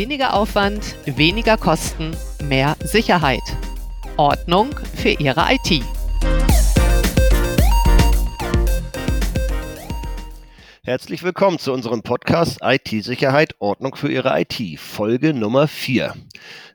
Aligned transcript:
Weniger 0.00 0.32
Aufwand, 0.32 0.96
weniger 1.04 1.58
Kosten, 1.58 2.16
mehr 2.42 2.74
Sicherheit. 2.82 3.42
Ordnung 4.16 4.74
für 4.94 5.10
Ihre 5.10 5.44
IT. 5.50 5.84
Herzlich 10.82 11.22
willkommen 11.22 11.58
zu 11.58 11.74
unserem 11.74 12.00
Podcast 12.00 12.60
IT-Sicherheit, 12.62 13.56
Ordnung 13.58 13.94
für 13.94 14.10
Ihre 14.10 14.40
IT, 14.40 14.80
Folge 14.80 15.34
Nummer 15.34 15.68
4. 15.68 16.14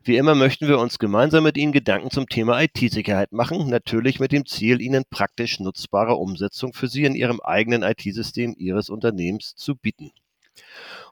Wie 0.04 0.16
immer 0.16 0.36
möchten 0.36 0.68
wir 0.68 0.78
uns 0.78 1.00
gemeinsam 1.00 1.42
mit 1.42 1.56
Ihnen 1.56 1.72
Gedanken 1.72 2.12
zum 2.12 2.28
Thema 2.28 2.62
IT-Sicherheit 2.62 3.32
machen, 3.32 3.68
natürlich 3.68 4.20
mit 4.20 4.30
dem 4.30 4.46
Ziel, 4.46 4.80
Ihnen 4.80 5.02
praktisch 5.10 5.58
nutzbare 5.58 6.14
Umsetzung 6.14 6.72
für 6.74 6.86
Sie 6.86 7.02
in 7.02 7.16
Ihrem 7.16 7.40
eigenen 7.40 7.82
IT-System 7.82 8.54
Ihres 8.56 8.88
Unternehmens 8.88 9.56
zu 9.56 9.74
bieten. 9.74 10.12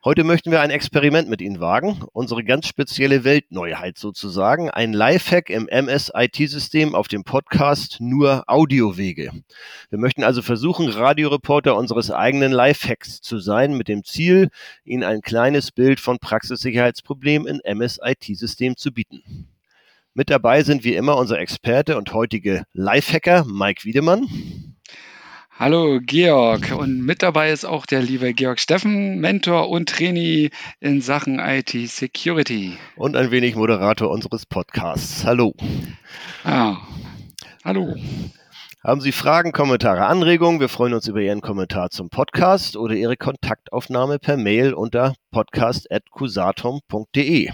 Heute 0.04 0.22
möchten 0.22 0.50
wir 0.50 0.60
ein 0.60 0.68
Experiment 0.68 1.30
mit 1.30 1.40
Ihnen 1.40 1.60
wagen, 1.60 2.02
unsere 2.12 2.44
ganz 2.44 2.68
spezielle 2.68 3.24
Weltneuheit 3.24 3.96
sozusagen, 3.96 4.68
ein 4.68 4.92
Lifehack 4.92 5.48
im 5.48 5.66
MS-IT-System 5.66 6.94
auf 6.94 7.08
dem 7.08 7.24
Podcast 7.24 8.02
nur 8.02 8.44
Audiowege. 8.46 9.32
Wir 9.88 9.98
möchten 9.98 10.22
also 10.22 10.42
versuchen, 10.42 10.90
Radioreporter 10.90 11.74
unseres 11.74 12.10
eigenen 12.10 12.52
Lifehacks 12.52 13.22
zu 13.22 13.38
sein, 13.38 13.78
mit 13.78 13.88
dem 13.88 14.04
Ziel, 14.04 14.50
Ihnen 14.84 15.04
ein 15.04 15.22
kleines 15.22 15.72
Bild 15.72 16.00
von 16.00 16.18
Praxissicherheitsproblemen 16.18 17.48
in 17.48 17.60
MS-IT-System 17.60 18.76
zu 18.76 18.92
bieten. 18.92 19.48
Mit 20.12 20.28
dabei 20.28 20.62
sind 20.64 20.84
wie 20.84 20.96
immer 20.96 21.16
unser 21.16 21.38
Experte 21.38 21.96
und 21.96 22.12
heutige 22.12 22.64
Lifehacker 22.74 23.46
Mike 23.46 23.84
Wiedemann. 23.84 24.73
Hallo 25.56 26.00
Georg 26.04 26.72
und 26.76 27.06
mit 27.06 27.22
dabei 27.22 27.52
ist 27.52 27.64
auch 27.64 27.86
der 27.86 28.02
liebe 28.02 28.34
Georg 28.34 28.58
Steffen, 28.58 29.20
Mentor 29.20 29.68
und 29.68 29.88
Trainee 29.88 30.50
in 30.80 31.00
Sachen 31.00 31.38
IT 31.38 31.70
Security. 31.70 32.76
Und 32.96 33.14
ein 33.14 33.30
wenig 33.30 33.54
Moderator 33.54 34.10
unseres 34.10 34.46
Podcasts. 34.46 35.24
Hallo. 35.24 35.54
Ah, 36.42 36.78
hallo. 37.64 37.94
Haben 38.82 39.00
Sie 39.00 39.12
Fragen, 39.12 39.52
Kommentare, 39.52 40.06
Anregungen? 40.06 40.58
Wir 40.58 40.68
freuen 40.68 40.92
uns 40.92 41.06
über 41.06 41.20
Ihren 41.20 41.40
Kommentar 41.40 41.90
zum 41.90 42.10
Podcast 42.10 42.76
oder 42.76 42.94
Ihre 42.94 43.16
Kontaktaufnahme 43.16 44.18
per 44.18 44.36
Mail 44.36 44.74
unter 44.74 45.14
podcast.cusatum.de. 45.30 47.50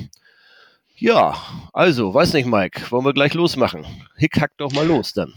Ja, 0.97 1.37
also, 1.75 2.15
weiß 2.15 2.33
nicht, 2.33 2.47
Mike, 2.47 2.91
wollen 2.91 3.05
wir 3.05 3.13
gleich 3.13 3.35
losmachen? 3.35 3.85
Hick, 4.17 4.41
hack 4.41 4.53
doch 4.57 4.73
mal 4.73 4.87
los 4.87 5.13
dann. 5.13 5.35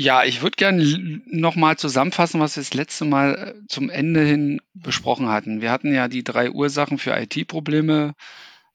Ja, 0.00 0.24
ich 0.24 0.40
würde 0.40 0.56
gerne 0.56 1.20
nochmal 1.26 1.76
zusammenfassen, 1.76 2.40
was 2.40 2.56
wir 2.56 2.62
das 2.62 2.72
letzte 2.72 3.04
Mal 3.04 3.34
äh, 3.34 3.66
zum 3.68 3.90
Ende 3.90 4.24
hin 4.24 4.62
besprochen 4.72 5.28
hatten. 5.28 5.60
Wir 5.60 5.70
hatten 5.70 5.92
ja 5.92 6.08
die 6.08 6.24
drei 6.24 6.50
Ursachen 6.50 6.96
für 6.96 7.14
IT-Probleme 7.14 8.14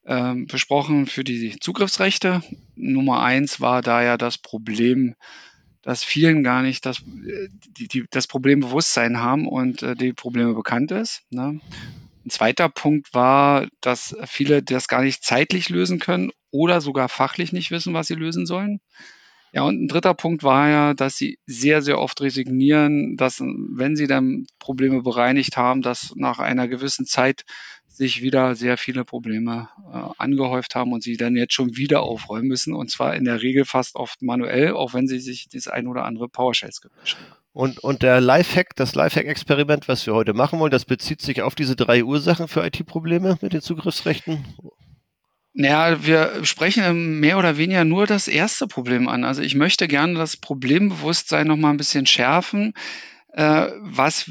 äh, 0.03 0.35
besprochen 0.35 1.07
für 1.07 1.23
die 1.23 1.57
Zugriffsrechte. 1.59 2.43
Nummer 2.75 3.23
eins 3.23 3.59
war 3.59 3.81
da 3.81 4.03
ja 4.03 4.17
das 4.17 4.37
Problem, 4.37 5.15
dass 5.81 6.03
vielen 6.03 6.43
gar 6.43 6.61
nicht 6.61 6.85
das, 6.85 6.99
äh, 6.99 7.49
die, 7.75 7.87
die, 7.87 8.05
das 8.11 8.27
Problembewusstsein 8.27 9.19
haben 9.19 9.47
und 9.47 9.81
äh, 9.81 9.95
die 9.95 10.13
Probleme 10.13 10.53
bekannt 10.53 10.91
ist. 10.91 11.23
Ne? 11.31 11.59
Ein 12.23 12.29
zweiter 12.29 12.69
Punkt 12.69 13.15
war, 13.15 13.67
dass 13.81 14.15
viele 14.27 14.61
das 14.61 14.87
gar 14.87 15.01
nicht 15.01 15.23
zeitlich 15.23 15.69
lösen 15.69 15.97
können 15.97 16.29
oder 16.51 16.81
sogar 16.81 17.09
fachlich 17.09 17.51
nicht 17.51 17.71
wissen, 17.71 17.95
was 17.95 18.05
sie 18.05 18.15
lösen 18.15 18.45
sollen. 18.45 18.79
Ja, 19.55 19.63
und 19.63 19.81
ein 19.81 19.87
dritter 19.87 20.13
Punkt 20.13 20.43
war 20.43 20.67
ja, 20.67 20.93
dass 20.93 21.15
sie 21.15 21.39
sehr, 21.45 21.81
sehr 21.81 21.97
oft 21.97 22.19
resignieren, 22.19 23.15
dass, 23.15 23.39
wenn 23.39 23.95
sie 23.95 24.05
dann 24.05 24.47
Probleme 24.59 25.01
bereinigt 25.01 25.55
haben, 25.55 25.81
dass 25.81 26.11
nach 26.17 26.39
einer 26.39 26.67
gewissen 26.67 27.05
Zeit 27.05 27.45
sich 27.87 28.21
wieder 28.21 28.55
sehr 28.55 28.77
viele 28.77 29.05
Probleme 29.05 29.69
äh, 29.93 29.97
angehäuft 30.17 30.75
haben 30.75 30.91
und 30.91 31.03
sie 31.03 31.15
dann 31.15 31.37
jetzt 31.37 31.53
schon 31.53 31.77
wieder 31.77 32.01
aufräumen 32.01 32.49
müssen. 32.49 32.73
Und 32.73 32.91
zwar 32.91 33.15
in 33.15 33.23
der 33.23 33.41
Regel 33.41 33.63
fast 33.63 33.95
oft 33.95 34.21
manuell, 34.21 34.73
auch 34.73 34.93
wenn 34.93 35.07
sie 35.07 35.19
sich 35.19 35.47
das 35.47 35.69
ein 35.69 35.87
oder 35.87 36.03
andere 36.03 36.27
PowerShell-Skript 36.27 36.99
geschrieben 36.99 37.29
haben. 37.29 37.39
Und, 37.53 37.79
und 37.79 38.03
der 38.03 38.19
Lifehack, 38.19 38.75
das 38.75 38.93
Lifehack-Experiment, 38.93 39.87
was 39.87 40.05
wir 40.05 40.13
heute 40.13 40.33
machen 40.33 40.59
wollen, 40.59 40.71
das 40.71 40.83
bezieht 40.83 41.21
sich 41.21 41.41
auf 41.41 41.55
diese 41.55 41.77
drei 41.77 42.03
Ursachen 42.03 42.49
für 42.49 42.65
IT-Probleme 42.65 43.37
mit 43.41 43.53
den 43.53 43.61
Zugriffsrechten? 43.61 44.43
Naja, 45.57 46.05
wir 46.05 46.43
sprechen 46.43 47.21
mehr 47.21 47.37
oder 47.37 47.57
weniger 47.57 47.85
nur 47.85 48.05
das 48.07 48.27
erste 48.27 48.67
Problem 48.67 49.07
an. 49.07 49.23
Also 49.23 49.41
ich 49.41 49.55
möchte 49.55 49.87
gerne 49.87 50.15
das 50.15 50.35
Problembewusstsein 50.35 51.47
noch 51.47 51.55
mal 51.55 51.69
ein 51.69 51.77
bisschen 51.77 52.05
schärfen, 52.05 52.73
äh, 53.31 53.69
was 53.79 54.29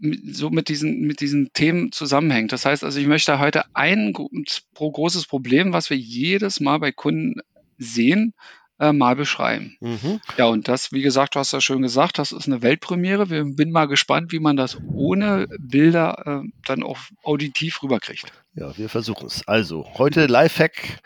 so 0.00 0.50
mit 0.50 0.68
diesen, 0.68 1.02
mit 1.02 1.20
diesen 1.20 1.52
Themen 1.52 1.92
zusammenhängt. 1.92 2.50
Das 2.50 2.66
heißt 2.66 2.82
also, 2.82 2.98
ich 2.98 3.06
möchte 3.06 3.38
heute 3.38 3.64
ein 3.72 4.12
großes 4.12 5.26
Problem, 5.26 5.72
was 5.72 5.90
wir 5.90 5.96
jedes 5.96 6.58
Mal 6.58 6.78
bei 6.78 6.90
Kunden 6.90 7.40
sehen, 7.78 8.34
äh, 8.80 8.92
mal 8.92 9.16
beschreiben. 9.16 9.76
Mhm. 9.80 10.20
Ja, 10.36 10.46
und 10.46 10.68
das, 10.68 10.92
wie 10.92 11.02
gesagt, 11.02 11.34
du 11.34 11.38
hast 11.38 11.52
ja 11.52 11.60
schön 11.60 11.82
gesagt, 11.82 12.18
das 12.18 12.32
ist 12.32 12.46
eine 12.46 12.62
Weltpremiere. 12.62 13.30
Wir 13.30 13.44
bin 13.44 13.70
mal 13.70 13.86
gespannt, 13.86 14.32
wie 14.32 14.40
man 14.40 14.56
das 14.56 14.78
ohne 14.92 15.46
Bilder 15.58 16.42
äh, 16.42 16.48
dann 16.66 16.82
auch 16.82 16.98
auditiv 17.22 17.82
rüberkriegt. 17.82 18.32
Ja, 18.54 18.76
wir 18.76 18.88
versuchen 18.88 19.26
es. 19.26 19.46
Also, 19.46 19.86
heute 19.96 20.26
Lifehack 20.26 21.00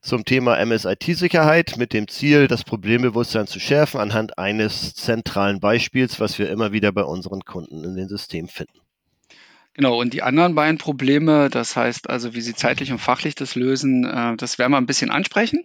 zum 0.00 0.24
Thema 0.24 0.62
MSIT-Sicherheit 0.64 1.76
mit 1.78 1.92
dem 1.92 2.08
Ziel, 2.08 2.46
das 2.46 2.62
Problembewusstsein 2.64 3.46
zu 3.46 3.58
schärfen 3.58 4.00
anhand 4.00 4.38
eines 4.38 4.94
zentralen 4.94 5.60
Beispiels, 5.60 6.20
was 6.20 6.38
wir 6.38 6.50
immer 6.50 6.72
wieder 6.72 6.92
bei 6.92 7.04
unseren 7.04 7.40
Kunden 7.40 7.84
in 7.84 7.94
den 7.94 8.08
Systemen 8.08 8.48
finden. 8.48 8.80
Genau, 9.72 10.00
und 10.00 10.12
die 10.12 10.22
anderen 10.22 10.54
beiden 10.54 10.78
Probleme, 10.78 11.48
das 11.48 11.74
heißt 11.74 12.10
also, 12.10 12.34
wie 12.34 12.42
sie 12.42 12.54
zeitlich 12.54 12.92
und 12.92 12.98
fachlich 12.98 13.34
das 13.34 13.54
lösen, 13.54 14.04
äh, 14.04 14.36
das 14.36 14.58
werden 14.58 14.72
wir 14.72 14.78
ein 14.78 14.86
bisschen 14.86 15.10
ansprechen 15.10 15.64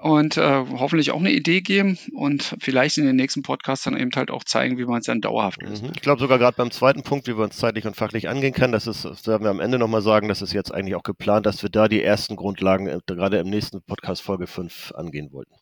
und 0.00 0.36
äh, 0.36 0.64
hoffentlich 0.78 1.10
auch 1.10 1.20
eine 1.20 1.30
Idee 1.30 1.60
geben 1.60 1.98
und 2.14 2.54
vielleicht 2.60 2.98
in 2.98 3.06
den 3.06 3.16
nächsten 3.16 3.42
Podcasts 3.42 3.84
dann 3.84 3.96
eben 3.96 4.10
halt 4.14 4.30
auch 4.30 4.44
zeigen, 4.44 4.78
wie 4.78 4.84
man 4.84 5.00
es 5.00 5.06
dann 5.06 5.20
dauerhaft 5.20 5.62
löst. 5.62 5.82
Mhm. 5.82 5.92
Ich 5.94 6.02
glaube 6.02 6.20
sogar 6.20 6.38
gerade 6.38 6.56
beim 6.56 6.70
zweiten 6.70 7.02
Punkt, 7.02 7.26
wie 7.26 7.34
man 7.34 7.50
es 7.50 7.56
zeitlich 7.56 7.86
und 7.86 7.96
fachlich 7.96 8.28
angehen 8.28 8.52
kann, 8.52 8.72
das 8.72 8.86
ist, 8.86 9.04
das 9.04 9.26
werden 9.26 9.44
wir 9.44 9.50
am 9.50 9.60
Ende 9.60 9.78
nochmal 9.78 10.02
sagen, 10.02 10.28
das 10.28 10.42
ist 10.42 10.52
jetzt 10.52 10.72
eigentlich 10.72 10.94
auch 10.94 11.02
geplant, 11.02 11.46
dass 11.46 11.62
wir 11.62 11.70
da 11.70 11.88
die 11.88 12.02
ersten 12.02 12.36
Grundlagen 12.36 12.86
äh, 12.86 12.98
gerade 13.06 13.38
im 13.38 13.48
nächsten 13.48 13.82
Podcast 13.82 14.22
Folge 14.22 14.46
5 14.46 14.92
angehen 14.94 15.32
wollten. 15.32 15.54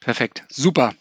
Perfekt, 0.00 0.44
super. 0.48 0.94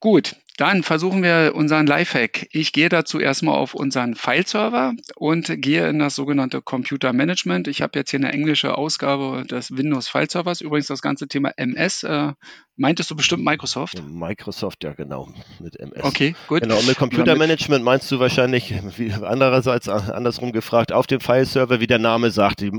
Gut, 0.00 0.36
dann 0.58 0.82
versuchen 0.82 1.22
wir 1.22 1.52
unseren 1.54 1.86
Lifehack. 1.86 2.48
Ich 2.50 2.72
gehe 2.72 2.88
dazu 2.88 3.20
erstmal 3.20 3.54
auf 3.54 3.74
unseren 3.74 4.16
File-Server 4.16 4.92
und 5.14 5.62
gehe 5.62 5.88
in 5.88 6.00
das 6.00 6.16
sogenannte 6.16 6.60
Computer 6.62 7.12
Management. 7.12 7.68
Ich 7.68 7.80
habe 7.80 7.96
jetzt 7.96 8.10
hier 8.10 8.18
eine 8.18 8.32
englische 8.32 8.76
Ausgabe 8.76 9.44
des 9.48 9.76
Windows 9.76 10.08
File-Servers. 10.08 10.60
Übrigens 10.60 10.88
das 10.88 11.00
ganze 11.00 11.28
Thema 11.28 11.52
MS. 11.56 12.02
Äh, 12.02 12.32
meintest 12.74 13.08
du 13.12 13.14
bestimmt 13.14 13.44
Microsoft? 13.44 14.02
Microsoft, 14.04 14.82
ja 14.82 14.94
genau, 14.94 15.28
mit 15.60 15.78
MS. 15.78 16.02
Okay, 16.02 16.34
gut. 16.48 16.62
Genau, 16.62 16.78
und 16.78 16.88
mit 16.88 16.96
Computer 16.96 17.36
Management 17.36 17.84
meinst 17.84 18.10
du 18.10 18.18
wahrscheinlich, 18.18 18.74
wie 18.96 19.12
andererseits 19.12 19.86
äh, 19.86 19.92
andersrum 19.92 20.50
gefragt, 20.50 20.92
auf 20.92 21.06
dem 21.06 21.20
File-Server, 21.20 21.78
wie 21.78 21.86
der 21.86 22.00
Name 22.00 22.32
sagt. 22.32 22.62
Die, 22.62 22.72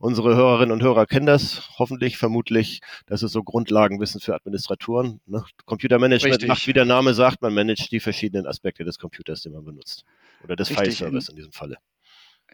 unsere 0.00 0.34
Hörerinnen 0.34 0.72
und 0.72 0.82
Hörer 0.82 1.04
kennen 1.04 1.26
das 1.26 1.68
hoffentlich, 1.78 2.16
vermutlich. 2.16 2.80
Das 3.06 3.22
ist 3.22 3.32
so 3.32 3.42
Grundlagenwissen 3.42 4.22
für 4.22 4.34
Administratoren. 4.34 5.20
Ne? 5.26 5.44
Computer 5.66 5.98
Management 5.98 6.36
Richtig. 6.36 6.48
macht, 6.48 6.66
wie 6.66 6.72
der 6.72 6.86
Name 6.86 7.12
sagt, 7.12 7.25
sagt, 7.30 7.42
man 7.42 7.54
managt 7.54 7.90
die 7.92 8.00
verschiedenen 8.00 8.46
Aspekte 8.46 8.84
des 8.84 8.98
Computers, 8.98 9.42
den 9.42 9.52
man 9.52 9.64
benutzt. 9.64 10.04
Oder 10.44 10.56
des 10.56 10.68
File-Servers 10.68 11.28
in 11.28 11.36
diesem 11.36 11.52
Falle. 11.52 11.78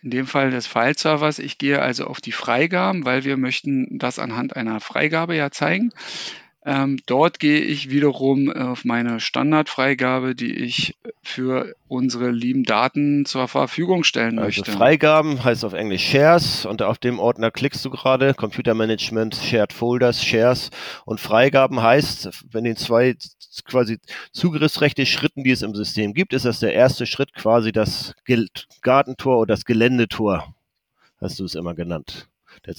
In 0.02 0.10
dem 0.10 0.26
Fall 0.26 0.50
des 0.50 0.66
File-Servers. 0.66 1.38
Ich 1.38 1.58
gehe 1.58 1.80
also 1.80 2.06
auf 2.06 2.20
die 2.20 2.32
Freigaben, 2.32 3.04
weil 3.04 3.24
wir 3.24 3.36
möchten 3.36 3.98
das 3.98 4.18
anhand 4.18 4.56
einer 4.56 4.80
Freigabe 4.80 5.36
ja 5.36 5.50
zeigen. 5.50 5.92
Ähm, 6.64 7.00
dort 7.06 7.40
gehe 7.40 7.60
ich 7.60 7.90
wiederum 7.90 8.48
auf 8.52 8.84
meine 8.84 9.18
Standardfreigabe, 9.18 10.36
die 10.36 10.54
ich 10.54 10.94
für 11.20 11.74
unsere 11.88 12.30
lieben 12.30 12.62
Daten 12.62 13.24
zur 13.24 13.48
Verfügung 13.48 14.04
stellen 14.04 14.38
also 14.38 14.60
möchte. 14.60 14.70
Freigaben 14.70 15.42
heißt 15.42 15.64
auf 15.64 15.72
Englisch 15.72 16.06
Shares 16.06 16.64
und 16.64 16.82
auf 16.82 16.98
dem 16.98 17.18
Ordner 17.18 17.50
klickst 17.50 17.84
du 17.84 17.90
gerade, 17.90 18.34
Computer 18.34 18.74
Management, 18.74 19.34
Shared 19.34 19.72
Folders, 19.72 20.24
Shares 20.24 20.70
und 21.04 21.18
Freigaben 21.18 21.82
heißt, 21.82 22.30
wenn 22.52 22.62
den 22.62 22.76
zwei 22.76 23.16
quasi 23.64 23.98
Zugriffsrechte 24.30 25.04
Schritten, 25.04 25.42
die 25.42 25.50
es 25.50 25.62
im 25.62 25.74
System 25.74 26.14
gibt, 26.14 26.32
ist 26.32 26.44
das 26.44 26.60
der 26.60 26.74
erste 26.74 27.06
Schritt 27.06 27.34
quasi 27.34 27.72
das 27.72 28.14
Gartentor 28.82 29.38
oder 29.38 29.54
das 29.54 29.64
Geländetor, 29.64 30.54
hast 31.20 31.40
du 31.40 31.44
es 31.44 31.56
immer 31.56 31.74
genannt. 31.74 32.28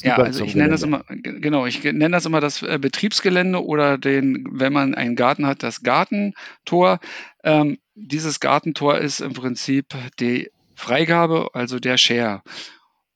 Ja, 0.02 0.18
also 0.18 0.46
ich 0.46 0.56
nenne 0.56 0.70
das 0.70 0.84
immer, 0.84 1.04
genau, 1.08 1.66
ich 1.66 1.84
nenne 1.84 2.12
das 2.12 2.26
immer 2.26 2.40
das 2.40 2.62
äh, 2.62 2.78
Betriebsgelände 2.80 3.64
oder 3.64 3.98
den, 3.98 4.48
wenn 4.52 4.74
man 4.74 4.96
einen 4.96 5.16
Garten 5.16 5.46
hat, 5.46 5.64
das 5.64 5.84
Gartentor. 5.84 7.00
Ähm, 7.44 7.78
dieses 7.96 8.40
Gartentor 8.40 8.98
ist 9.00 9.20
im 9.20 9.34
Prinzip 9.34 9.96
die 10.20 10.50
Freigabe, 10.76 11.50
also 11.54 11.80
der 11.80 11.98
Share. 11.98 12.42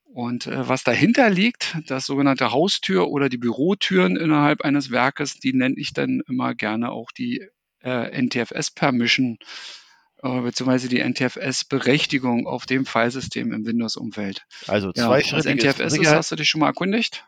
Und 0.06 0.48
äh, 0.48 0.68
was 0.68 0.84
dahinter 0.84 1.30
liegt, 1.30 1.78
das 1.88 2.06
sogenannte 2.06 2.52
Haustür 2.52 3.10
oder 3.10 3.30
die 3.30 3.38
Bürotüren 3.38 4.16
innerhalb 4.16 4.62
eines 4.62 4.92
Werkes, 4.92 5.40
die 5.40 5.54
nenne 5.54 5.76
ich 5.78 5.94
dann 5.94 6.22
immer 6.28 6.56
gerne 6.56 6.92
auch 6.92 7.12
die 7.12 7.48
äh, 7.84 8.22
NTFS 8.22 8.72
Permission 8.72 9.38
äh, 9.42 9.87
beziehungsweise 10.22 10.90
die 10.90 11.00
NTFS-Berechtigung 11.00 12.48
auf 12.48 12.66
dem 12.66 12.86
Filesystem 12.86 13.52
im 13.52 13.66
Windows-Umfeld. 13.66 14.46
Also 14.68 14.92
zwei 14.92 15.22
ja, 15.22 15.32
was 15.34 15.46
NTFS 15.46 15.98
ist, 15.98 16.12
hast 16.12 16.32
du 16.32 16.36
dich 16.36 16.50
schon 16.50 16.62
mal 16.62 16.68
erkundigt? 16.68 17.26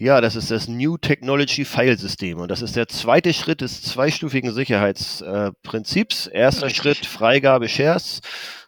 Ja, 0.00 0.20
das 0.20 0.36
ist 0.36 0.52
das 0.52 0.68
New 0.68 0.96
Technology 0.96 1.64
File 1.64 1.98
System 1.98 2.38
und 2.38 2.50
das 2.52 2.62
ist 2.62 2.76
der 2.76 2.86
zweite 2.86 3.34
Schritt 3.34 3.62
des 3.62 3.82
zweistufigen 3.82 4.52
Sicherheitsprinzips. 4.52 6.28
Äh, 6.28 6.38
Erster 6.38 6.66
Richtig. 6.66 6.82
Schritt 6.82 7.06
Freigabe 7.06 7.68
Shares 7.68 8.20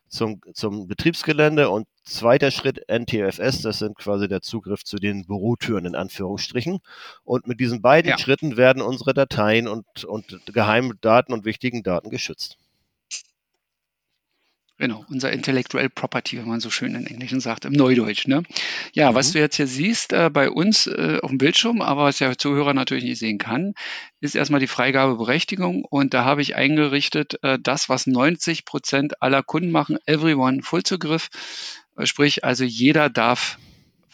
zum, 0.09 0.41
zum 0.55 0.89
Betriebsgelände 0.89 1.71
und 1.71 1.87
zweiter 2.03 2.51
Schritt 2.51 2.83
NTFS, 2.89 3.63
das 3.63 3.79
sind 3.79 3.97
quasi 3.97 4.27
der 4.27 4.41
Zugriff 4.41 4.83
zu 4.83 4.97
den 4.97 5.25
Bürotüren 5.25 5.87
in 5.87 5.95
Anführungsstrichen. 5.95 6.81
Und 7.23 7.47
mit 7.47 7.61
diesen 7.61 7.81
beiden 7.81 8.11
ja. 8.11 8.19
Schritten 8.19 8.57
werden 8.57 8.83
unsere 8.83 9.15
Dateien 9.15 9.69
und, 9.69 10.05
und 10.05 10.41
geheime 10.53 10.95
Daten 11.01 11.33
und 11.33 11.45
wichtigen 11.45 11.85
Daten 11.85 12.11
geschützt. 12.11 12.59
Genau, 14.81 15.05
unser 15.11 15.31
Intellectual 15.31 15.91
Property, 15.91 16.39
wenn 16.39 16.49
man 16.49 16.61
so 16.61 16.71
schön 16.71 16.95
in 16.95 17.07
Englischen 17.07 17.41
sagt, 17.41 17.67
im 17.67 17.75
Neudeutsch. 17.75 18.27
Ne? 18.27 18.45
Ja, 18.95 19.11
mhm. 19.11 19.15
was 19.15 19.33
du 19.33 19.39
jetzt 19.39 19.57
hier 19.57 19.67
siehst 19.67 20.15
äh, 20.15 20.31
bei 20.33 20.49
uns 20.49 20.87
äh, 20.87 21.19
auf 21.23 21.29
dem 21.29 21.37
Bildschirm, 21.37 21.83
aber 21.83 22.05
was 22.05 22.17
der 22.17 22.39
Zuhörer 22.39 22.73
natürlich 22.73 23.05
nicht 23.05 23.19
sehen 23.19 23.37
kann, 23.37 23.75
ist 24.21 24.35
erstmal 24.35 24.59
die 24.59 24.67
Freigabeberechtigung 24.67 25.85
und 25.85 26.15
da 26.15 26.25
habe 26.25 26.41
ich 26.41 26.57
eingerichtet, 26.57 27.39
äh, 27.43 27.59
das, 27.63 27.91
was 27.91 28.07
90 28.07 28.65
Prozent 28.65 29.21
aller 29.21 29.43
Kunden 29.43 29.71
machen, 29.71 29.99
Everyone 30.07 30.63
Vollzugriff. 30.63 31.29
Äh, 31.99 32.07
sprich, 32.07 32.43
also 32.45 32.65
jeder 32.65 33.11
darf 33.11 33.59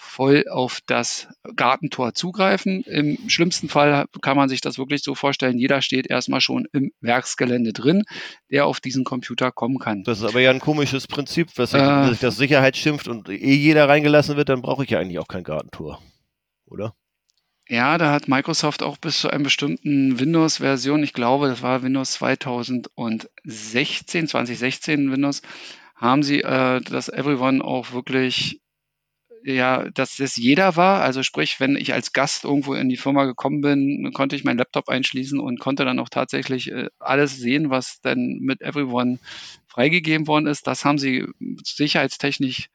voll 0.06 0.44
auf 0.50 0.80
das 0.86 1.28
Gartentor 1.54 2.14
zugreifen. 2.14 2.82
Im 2.82 3.28
schlimmsten 3.28 3.68
Fall 3.68 4.06
kann 4.22 4.36
man 4.36 4.48
sich 4.48 4.60
das 4.60 4.78
wirklich 4.78 5.02
so 5.02 5.14
vorstellen, 5.14 5.58
jeder 5.58 5.82
steht 5.82 6.08
erstmal 6.08 6.40
schon 6.40 6.66
im 6.72 6.92
Werksgelände 7.00 7.72
drin, 7.72 8.04
der 8.50 8.66
auf 8.66 8.80
diesen 8.80 9.04
Computer 9.04 9.52
kommen 9.52 9.78
kann. 9.78 10.04
Das 10.04 10.18
ist 10.18 10.24
aber 10.24 10.40
ja 10.40 10.50
ein 10.50 10.60
komisches 10.60 11.06
Prinzip, 11.06 11.50
was 11.56 11.72
sich, 11.72 11.80
äh, 11.80 12.08
sich 12.08 12.20
das 12.20 12.36
Sicherheit 12.36 12.76
schimpft 12.76 13.08
und 13.08 13.28
eh 13.28 13.54
jeder 13.54 13.88
reingelassen 13.88 14.36
wird, 14.36 14.48
dann 14.48 14.62
brauche 14.62 14.84
ich 14.84 14.90
ja 14.90 14.98
eigentlich 14.98 15.18
auch 15.18 15.28
kein 15.28 15.44
Gartentor, 15.44 16.00
oder? 16.66 16.94
Ja, 17.68 17.98
da 17.98 18.12
hat 18.12 18.28
Microsoft 18.28 18.84
auch 18.84 18.96
bis 18.96 19.18
zu 19.20 19.28
einer 19.28 19.42
bestimmten 19.42 20.20
Windows-Version, 20.20 21.02
ich 21.02 21.12
glaube, 21.12 21.48
das 21.48 21.62
war 21.62 21.82
Windows 21.82 22.12
2016, 22.12 24.28
2016 24.28 25.10
Windows, 25.10 25.42
haben 25.96 26.22
sie 26.22 26.42
äh, 26.42 26.80
das 26.80 27.08
Everyone 27.08 27.64
auch 27.64 27.92
wirklich 27.92 28.60
ja, 29.44 29.88
dass 29.90 30.16
das 30.16 30.36
jeder 30.36 30.76
war. 30.76 31.02
Also 31.02 31.22
sprich, 31.22 31.60
wenn 31.60 31.76
ich 31.76 31.92
als 31.92 32.12
Gast 32.12 32.44
irgendwo 32.44 32.74
in 32.74 32.88
die 32.88 32.96
Firma 32.96 33.24
gekommen 33.24 33.60
bin, 33.60 34.12
konnte 34.12 34.36
ich 34.36 34.44
meinen 34.44 34.58
Laptop 34.58 34.88
einschließen 34.88 35.38
und 35.38 35.60
konnte 35.60 35.84
dann 35.84 35.98
auch 35.98 36.08
tatsächlich 36.08 36.70
äh, 36.72 36.88
alles 36.98 37.36
sehen, 37.36 37.70
was 37.70 38.00
denn 38.00 38.38
mit 38.40 38.60
Everyone 38.62 39.18
freigegeben 39.68 40.26
worden 40.26 40.46
ist. 40.46 40.66
Das 40.66 40.84
haben 40.84 40.98
sie 40.98 41.26
sicherheitstechnisch 41.64 42.70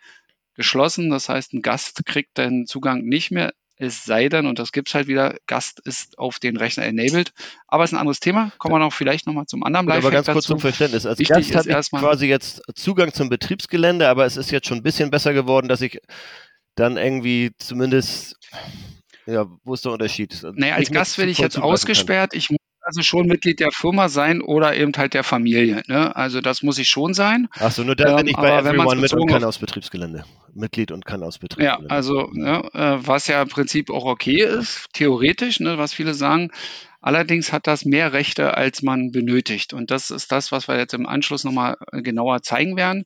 geschlossen. 0.56 1.10
Das 1.10 1.30
heißt, 1.30 1.54
ein 1.54 1.62
Gast 1.62 2.06
kriegt 2.06 2.38
den 2.38 2.66
Zugang 2.68 3.04
nicht 3.04 3.32
mehr. 3.32 3.54
Es 3.76 4.06
sei 4.06 4.30
denn, 4.30 4.46
und 4.46 4.60
das 4.60 4.72
gibt's 4.72 4.94
halt 4.94 5.08
wieder, 5.08 5.36
Gast 5.48 5.82
ist 5.84 6.20
auf 6.20 6.38
den 6.38 6.56
Rechner 6.56 6.86
enabled. 6.86 7.34
Aber 7.68 7.84
es 7.84 7.90
ist 7.90 7.96
ein 7.96 8.00
anderes 8.00 8.20
Thema. 8.20 8.52
Kommen 8.60 8.76
wir 8.76 8.80
noch 8.80 8.94
vielleicht 8.94 9.26
nochmal 9.26 9.48
zum 9.48 9.64
anderen 9.64 9.88
Live. 9.88 10.04
Aber 10.04 10.12
ganz 10.12 10.28
kurz 10.28 10.46
dazu. 10.46 10.54
zum 10.54 10.60
Verständnis. 10.60 11.08
Als 11.08 11.18
Wichtig 11.18 11.52
Gast 11.52 11.68
ich 11.68 12.00
quasi 12.00 12.28
jetzt 12.28 12.62
Zugang 12.76 13.12
zum 13.12 13.30
Betriebsgelände, 13.30 14.08
aber 14.08 14.26
es 14.26 14.38
ist 14.38 14.52
jetzt 14.52 14.68
schon 14.68 14.78
ein 14.78 14.84
bisschen 14.84 15.10
besser 15.10 15.34
geworden, 15.34 15.68
dass 15.68 15.82
ich 15.82 16.00
dann 16.76 16.98
irgendwie 16.98 17.52
zumindest, 17.58 18.38
ja, 19.26 19.46
wo 19.64 19.74
ist 19.74 19.86
der 19.86 19.94
Unterschied? 19.94 20.42
Naja, 20.56 20.76
als 20.76 20.92
Gast 20.92 21.18
werde 21.18 21.32
ich 21.32 21.38
jetzt 21.38 21.58
ausgesperrt. 21.58 22.34
Ich 22.34 22.50
muss 22.50 22.60
also 22.82 23.04
schon 23.04 23.28
Mitglied 23.28 23.60
der 23.60 23.72
Firma 23.72 24.10
sein 24.10 24.42
oder 24.42 24.76
eben 24.76 24.92
halt 24.98 25.14
der 25.14 25.24
Familie. 25.24 25.84
Ne? 25.88 26.16
Also 26.16 26.42
das 26.42 26.64
muss 26.64 26.78
ich 26.78 26.90
schon 26.90 27.14
sein. 27.14 27.48
Achso, 27.60 27.84
nur 27.84 27.96
dann 27.96 28.16
bin 28.18 28.28
ich 28.28 28.38
ähm, 28.38 28.42
bei 28.42 28.58
Everyone 28.58 29.00
mit 29.00 29.14
und 29.14 29.28
kann 29.28 29.44
aus 29.44 29.60
Betriebsgelände. 29.60 30.26
Mitglied 30.54 30.92
und 30.92 31.06
kann 31.06 31.24
aus 31.24 31.38
Betriebsgelände. 31.38 31.88
Ja, 31.90 31.96
also 31.96 32.30
ne, 32.34 32.64
äh, 32.74 32.98
was 33.08 33.28
ja 33.28 33.42
im 33.42 33.50
Prinzip 33.50 33.90
auch 33.92 34.06
okay 34.06 34.44
ist, 34.44 34.88
theoretisch, 34.94 35.60
ne, 35.60 35.78
was 35.78 35.94
viele 35.94 36.14
sagen. 36.14 36.52
Allerdings 37.02 37.52
hat 37.52 37.66
das 37.68 37.86
mehr 37.86 38.14
Rechte, 38.14 38.56
als 38.58 38.82
man 38.82 39.12
benötigt. 39.12 39.74
Und 39.74 39.90
das 39.90 40.12
ist 40.12 40.32
das, 40.32 40.52
was 40.52 40.68
wir 40.68 40.78
jetzt 40.78 40.94
im 40.94 41.08
Anschluss 41.08 41.44
nochmal 41.44 41.78
äh, 41.92 42.02
genauer 42.02 42.42
zeigen 42.44 42.78
werden. 42.78 43.06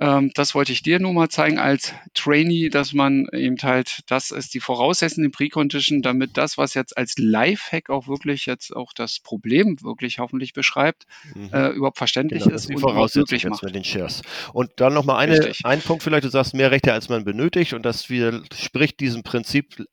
Ähm, 0.00 0.30
das 0.34 0.54
wollte 0.54 0.72
ich 0.72 0.82
dir 0.82 1.00
nur 1.00 1.12
mal 1.12 1.28
zeigen 1.28 1.58
als 1.58 1.92
Trainee, 2.14 2.68
dass 2.68 2.92
man 2.92 3.26
eben 3.32 3.56
halt, 3.62 4.00
das 4.06 4.30
ist 4.30 4.54
die 4.54 4.60
Voraussetzung 4.60 5.24
in 5.24 5.32
Precondition, 5.32 6.02
damit 6.02 6.36
das, 6.36 6.56
was 6.56 6.74
jetzt 6.74 6.96
als 6.96 7.14
Lifehack 7.18 7.90
auch 7.90 8.06
wirklich 8.06 8.46
jetzt 8.46 8.74
auch 8.74 8.92
das 8.92 9.18
Problem 9.18 9.76
wirklich 9.82 10.20
hoffentlich 10.20 10.52
beschreibt, 10.52 11.06
mhm. 11.34 11.50
äh, 11.52 11.70
überhaupt 11.70 11.98
verständlich 11.98 12.44
genau, 12.44 12.54
ist 12.54 12.68
und 12.68 12.78
Voraussetzung 12.78 13.38
jetzt 13.38 13.62
mit 13.62 13.74
den 13.74 13.84
Shares. 13.84 14.22
Und 14.52 14.70
dann 14.76 14.94
nochmal 14.94 15.16
eine, 15.16 15.52
ein 15.64 15.80
Punkt 15.80 16.02
vielleicht, 16.04 16.24
du 16.24 16.30
sagst 16.30 16.54
mehr 16.54 16.70
Rechte, 16.70 16.92
als 16.92 17.08
man 17.08 17.24
benötigt 17.24 17.72
und 17.72 17.84
das 17.84 18.08
widerspricht 18.08 19.00
diesem 19.00 19.24
Prinzip 19.24 19.84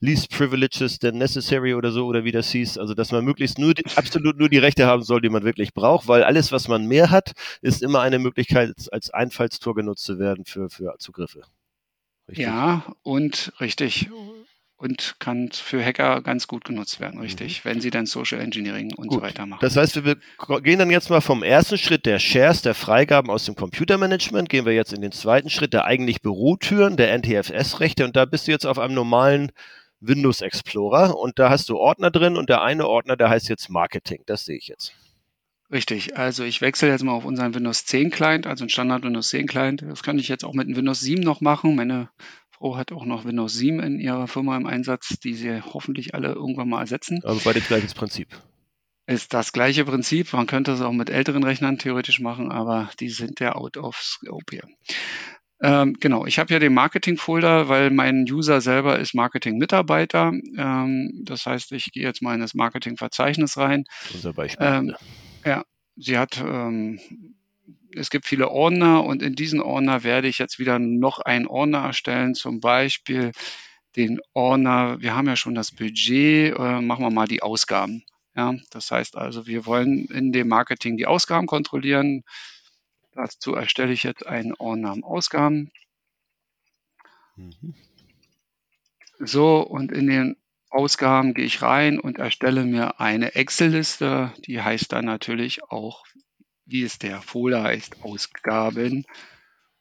least 0.00 0.30
privileges 0.30 0.98
than 0.98 1.18
necessary 1.18 1.74
oder 1.74 1.90
so, 1.90 2.06
oder 2.06 2.24
wie 2.24 2.32
das 2.32 2.50
hieß. 2.50 2.78
Also, 2.78 2.94
dass 2.94 3.12
man 3.12 3.24
möglichst 3.24 3.58
nur, 3.58 3.74
absolut 3.96 4.38
nur 4.38 4.48
die 4.48 4.58
Rechte 4.58 4.86
haben 4.86 5.02
soll, 5.02 5.20
die 5.20 5.28
man 5.28 5.44
wirklich 5.44 5.74
braucht, 5.74 6.08
weil 6.08 6.24
alles, 6.24 6.52
was 6.52 6.68
man 6.68 6.86
mehr 6.86 7.10
hat, 7.10 7.32
ist 7.62 7.82
immer 7.82 8.00
eine 8.00 8.18
Möglichkeit, 8.18 8.74
als 8.92 9.10
Einfallstor 9.10 9.74
genutzt 9.74 10.04
zu 10.04 10.18
werden 10.18 10.44
für, 10.44 10.70
für 10.70 10.94
Zugriffe. 10.98 11.42
Richtig? 12.28 12.44
Ja, 12.44 12.84
und 13.02 13.52
richtig 13.60 14.10
und 14.78 15.16
kann 15.18 15.50
für 15.52 15.84
Hacker 15.84 16.22
ganz 16.22 16.46
gut 16.46 16.64
genutzt 16.64 17.00
werden, 17.00 17.20
richtig, 17.20 17.64
mhm. 17.64 17.68
wenn 17.68 17.80
sie 17.80 17.90
dann 17.90 18.06
Social 18.06 18.40
Engineering 18.40 18.94
und 18.94 19.08
gut. 19.08 19.18
so 19.18 19.22
weiter 19.22 19.44
machen. 19.44 19.60
Das 19.60 19.76
heißt, 19.76 20.04
wir 20.04 20.16
gehen 20.62 20.78
dann 20.78 20.90
jetzt 20.90 21.10
mal 21.10 21.20
vom 21.20 21.42
ersten 21.42 21.78
Schritt 21.78 22.06
der 22.06 22.20
Shares, 22.20 22.62
der 22.62 22.74
Freigaben 22.74 23.28
aus 23.28 23.44
dem 23.44 23.56
Computermanagement, 23.56 24.48
gehen 24.48 24.64
wir 24.64 24.72
jetzt 24.72 24.92
in 24.92 25.02
den 25.02 25.12
zweiten 25.12 25.50
Schritt 25.50 25.72
der 25.72 25.84
eigentlich 25.84 26.22
Bürotüren, 26.22 26.96
der 26.96 27.12
NTFS-Rechte 27.18 28.04
und 28.04 28.14
da 28.14 28.24
bist 28.24 28.46
du 28.46 28.52
jetzt 28.52 28.66
auf 28.66 28.78
einem 28.78 28.94
normalen 28.94 29.50
Windows 30.00 30.42
Explorer 30.42 31.18
und 31.18 31.40
da 31.40 31.50
hast 31.50 31.68
du 31.68 31.76
Ordner 31.76 32.12
drin 32.12 32.36
und 32.36 32.48
der 32.48 32.62
eine 32.62 32.86
Ordner, 32.86 33.16
der 33.16 33.30
heißt 33.30 33.48
jetzt 33.48 33.68
Marketing, 33.68 34.22
das 34.26 34.44
sehe 34.44 34.56
ich 34.56 34.68
jetzt. 34.68 34.94
Richtig, 35.70 36.16
also 36.16 36.44
ich 36.44 36.62
wechsle 36.62 36.88
jetzt 36.88 37.04
mal 37.04 37.12
auf 37.12 37.26
unseren 37.26 37.54
Windows 37.54 37.84
10 37.84 38.10
Client, 38.10 38.46
also 38.46 38.64
ein 38.64 38.70
Standard 38.70 39.02
Windows 39.02 39.28
10 39.28 39.46
Client. 39.46 39.82
Das 39.82 40.02
kann 40.02 40.18
ich 40.18 40.28
jetzt 40.28 40.44
auch 40.44 40.54
mit 40.54 40.66
dem 40.66 40.76
Windows 40.76 41.00
7 41.00 41.20
noch 41.22 41.42
machen. 41.42 41.74
Meine 41.74 42.08
Frau 42.58 42.76
hat 42.76 42.90
auch 42.90 43.04
noch 43.04 43.24
Windows 43.24 43.54
7 43.54 43.80
in 43.80 44.00
ihrer 44.00 44.26
Firma 44.26 44.56
im 44.56 44.66
Einsatz, 44.66 45.20
die 45.20 45.34
sie 45.34 45.62
hoffentlich 45.62 46.14
alle 46.14 46.32
irgendwann 46.32 46.68
mal 46.68 46.80
ersetzen. 46.80 47.20
Also 47.22 47.40
beide 47.44 47.60
gleiches 47.60 47.94
Prinzip. 47.94 48.28
Ist 49.06 49.32
das 49.32 49.52
gleiche 49.52 49.84
Prinzip. 49.84 50.32
Man 50.32 50.46
könnte 50.46 50.72
es 50.72 50.80
auch 50.80 50.92
mit 50.92 51.08
älteren 51.08 51.44
Rechnern 51.44 51.78
theoretisch 51.78 52.20
machen, 52.20 52.50
aber 52.50 52.90
die 52.98 53.10
sind 53.10 53.40
ja 53.40 53.54
out 53.54 53.76
of 53.76 53.96
scope 53.96 54.44
hier. 54.50 54.64
Ähm, 55.60 55.96
genau, 56.00 56.26
ich 56.26 56.38
habe 56.38 56.52
ja 56.52 56.58
den 56.58 56.74
Marketing-Folder, 56.74 57.68
weil 57.68 57.90
mein 57.90 58.24
User 58.30 58.60
selber 58.60 58.98
ist 58.98 59.14
Marketing-Mitarbeiter. 59.14 60.32
Ähm, 60.56 61.22
das 61.24 61.46
heißt, 61.46 61.72
ich 61.72 61.92
gehe 61.92 62.02
jetzt 62.02 62.22
mal 62.22 62.34
in 62.34 62.40
das 62.40 62.54
Marketing-Verzeichnis 62.54 63.56
rein. 63.56 63.84
Unser 64.12 64.32
Beispiel. 64.32 64.66
Ähm, 64.66 64.94
ja, 65.44 65.64
sie 65.96 66.18
hat 66.18 66.42
ähm, 66.44 66.98
es 67.94 68.10
gibt 68.10 68.26
viele 68.26 68.50
Ordner 68.50 69.04
und 69.04 69.22
in 69.22 69.34
diesen 69.34 69.60
Ordner 69.60 70.02
werde 70.04 70.28
ich 70.28 70.38
jetzt 70.38 70.58
wieder 70.58 70.78
noch 70.78 71.20
einen 71.20 71.46
Ordner 71.46 71.78
erstellen, 71.78 72.34
zum 72.34 72.60
Beispiel 72.60 73.32
den 73.96 74.20
Ordner, 74.32 75.00
wir 75.00 75.14
haben 75.14 75.26
ja 75.26 75.36
schon 75.36 75.54
das 75.54 75.72
Budget, 75.72 76.56
äh, 76.56 76.80
machen 76.80 77.04
wir 77.04 77.10
mal 77.10 77.26
die 77.26 77.42
Ausgaben. 77.42 78.04
Ja, 78.36 78.54
das 78.70 78.90
heißt 78.90 79.16
also, 79.16 79.46
wir 79.46 79.66
wollen 79.66 80.06
in 80.06 80.30
dem 80.32 80.48
Marketing 80.48 80.96
die 80.96 81.06
Ausgaben 81.06 81.46
kontrollieren. 81.46 82.22
Dazu 83.12 83.54
erstelle 83.54 83.92
ich 83.92 84.04
jetzt 84.04 84.24
einen 84.24 84.54
Ordner 84.54 84.92
am 84.92 85.02
Ausgaben. 85.02 85.72
Mhm. 87.34 87.74
So, 89.18 89.60
und 89.60 89.90
in 89.90 90.06
den 90.06 90.36
Ausgaben 90.70 91.34
gehe 91.34 91.46
ich 91.46 91.62
rein 91.62 91.98
und 91.98 92.18
erstelle 92.18 92.64
mir 92.64 93.00
eine 93.00 93.34
Excel-Liste. 93.34 94.32
Die 94.46 94.62
heißt 94.62 94.92
dann 94.92 95.06
natürlich 95.06 95.64
auch 95.64 96.04
wie 96.68 96.82
es 96.82 96.98
der 96.98 97.20
Folder 97.22 97.62
heißt, 97.62 98.02
Ausgaben 98.02 99.04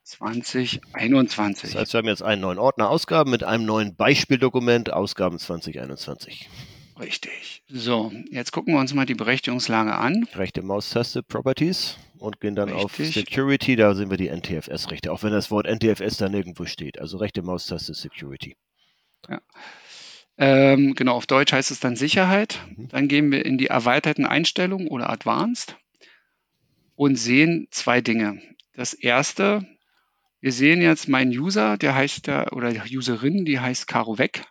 2021. 0.03 1.71
Das 1.71 1.81
heißt, 1.81 1.93
wir 1.93 1.97
haben 1.99 2.07
jetzt 2.07 2.23
einen 2.23 2.41
neuen 2.41 2.59
Ordner 2.59 2.89
Ausgaben 2.89 3.29
mit 3.29 3.43
einem 3.43 3.65
neuen 3.65 3.95
Beispieldokument 3.95 4.91
Ausgaben 4.91 5.37
2021. 5.37 6.49
Richtig. 6.99 7.63
So, 7.67 8.11
jetzt 8.31 8.51
gucken 8.51 8.73
wir 8.73 8.79
uns 8.79 8.93
mal 8.93 9.05
die 9.05 9.13
Berechtigungslage 9.13 9.93
an. 9.93 10.27
Rechte 10.33 10.63
Maustaste 10.63 11.21
Properties 11.21 11.97
und 12.17 12.39
gehen 12.39 12.55
dann 12.55 12.69
Richtig. 12.69 12.85
auf 12.85 13.13
Security. 13.13 13.75
Da 13.75 13.93
sehen 13.93 14.09
wir 14.09 14.17
die 14.17 14.29
NTFS-Rechte, 14.29 15.11
auch 15.11 15.21
wenn 15.23 15.33
das 15.33 15.51
Wort 15.51 15.67
NTFS 15.67 16.17
da 16.17 16.29
nirgendwo 16.29 16.65
steht. 16.65 16.99
Also 16.99 17.17
rechte 17.17 17.43
Maustaste 17.43 17.93
Security. 17.93 18.55
Ja. 19.29 19.41
Ähm, 20.39 20.95
genau, 20.95 21.15
auf 21.15 21.27
Deutsch 21.27 21.51
heißt 21.51 21.71
es 21.71 21.79
dann 21.79 21.95
Sicherheit. 21.95 22.59
Mhm. 22.75 22.87
Dann 22.87 23.07
gehen 23.07 23.31
wir 23.31 23.45
in 23.45 23.57
die 23.57 23.67
erweiterten 23.67 24.25
Einstellungen 24.25 24.87
oder 24.87 25.09
Advanced 25.09 25.75
und 26.97 27.15
sehen 27.15 27.67
zwei 27.69 28.01
Dinge. 28.01 28.41
Das 28.73 28.93
erste, 28.93 29.65
wir 30.41 30.51
sehen 30.51 30.81
jetzt 30.81 31.07
meinen 31.07 31.31
User, 31.31 31.77
der 31.77 31.95
heißt 31.95 32.25
der, 32.27 32.53
oder 32.53 32.73
die 32.73 32.97
Userin, 32.97 33.45
die 33.45 33.59
heißt 33.59 33.87
Caro 33.87 34.17
Weg. 34.17 34.45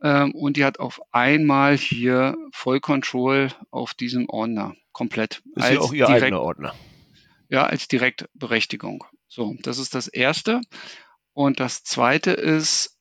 Ähm, 0.00 0.32
und 0.32 0.56
die 0.56 0.64
hat 0.64 0.78
auf 0.78 1.00
einmal 1.10 1.76
hier 1.76 2.36
Vollcontrol 2.52 3.50
auf 3.70 3.92
diesem 3.92 4.28
Ordner. 4.28 4.74
komplett. 4.92 5.42
Ist 5.56 5.70
ja 5.70 5.80
auch 5.80 5.92
Ihr 5.92 6.06
direkt, 6.06 6.26
eigener 6.26 6.42
Ordner. 6.42 6.74
Ja, 7.48 7.66
als 7.66 7.88
Direktberechtigung. 7.88 9.04
So, 9.26 9.56
das 9.62 9.78
ist 9.78 9.96
das 9.96 10.06
Erste. 10.06 10.60
Und 11.32 11.58
das 11.58 11.82
Zweite 11.82 12.30
ist, 12.30 12.93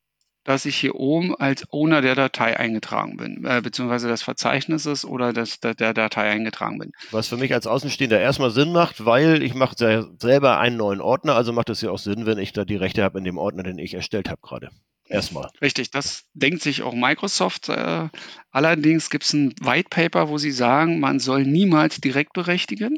dass 0.43 0.65
ich 0.65 0.75
hier 0.75 0.95
oben 0.95 1.35
als 1.35 1.71
Owner 1.71 2.01
der 2.01 2.15
Datei 2.15 2.57
eingetragen 2.57 3.17
bin, 3.17 3.45
äh, 3.45 3.61
beziehungsweise 3.61 4.07
des 4.07 4.23
Verzeichnisses 4.23 5.05
oder 5.05 5.33
des, 5.33 5.59
der, 5.59 5.73
der 5.73 5.93
Datei 5.93 6.29
eingetragen 6.29 6.79
bin. 6.79 6.91
Was 7.11 7.27
für 7.27 7.37
mich 7.37 7.53
als 7.53 7.67
Außenstehender 7.67 8.19
erstmal 8.19 8.51
Sinn 8.51 8.71
macht, 8.71 9.05
weil 9.05 9.41
ich 9.41 9.53
mache 9.53 9.75
selber 10.19 10.59
einen 10.59 10.77
neuen 10.77 11.01
Ordner, 11.01 11.35
also 11.35 11.53
macht 11.53 11.69
es 11.69 11.81
ja 11.81 11.91
auch 11.91 11.99
Sinn, 11.99 12.25
wenn 12.25 12.37
ich 12.37 12.53
da 12.53 12.65
die 12.65 12.75
Rechte 12.75 13.03
habe 13.03 13.17
in 13.17 13.23
dem 13.23 13.37
Ordner, 13.37 13.63
den 13.63 13.77
ich 13.77 13.93
erstellt 13.93 14.29
habe 14.29 14.41
gerade. 14.41 14.69
Erstmal. 15.07 15.49
Richtig, 15.61 15.91
das 15.91 16.23
denkt 16.33 16.61
sich 16.61 16.81
auch 16.81 16.93
Microsoft. 16.93 17.69
Äh, 17.69 18.07
allerdings 18.51 19.09
gibt 19.09 19.25
es 19.25 19.33
ein 19.33 19.53
White 19.61 19.89
Paper, 19.89 20.29
wo 20.29 20.37
sie 20.37 20.51
sagen, 20.51 20.99
man 20.99 21.19
soll 21.19 21.43
niemals 21.43 21.99
direkt 21.99 22.33
berechtigen 22.33 22.97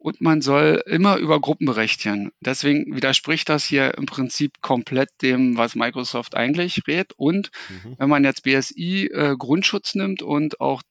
und 0.00 0.22
man 0.22 0.40
soll 0.40 0.82
immer 0.86 1.18
über 1.18 1.40
Gruppen 1.40 1.66
berechtigen. 1.66 2.32
Deswegen 2.40 2.96
widerspricht 2.96 3.50
das 3.50 3.64
hier 3.66 3.98
im 3.98 4.06
Prinzip 4.06 4.62
komplett 4.62 5.10
dem, 5.20 5.58
was 5.58 5.74
Microsoft 5.74 6.34
eigentlich 6.34 6.86
rät. 6.88 7.12
Und 7.18 7.50
mhm. 7.68 7.96
wenn 7.98 8.08
man 8.08 8.24
jetzt 8.24 8.44
BSI 8.44 9.10
äh, 9.12 9.36
Grundschutz 9.36 9.94
nimmt 9.94 10.22
und 10.22 10.58
auch 10.58 10.82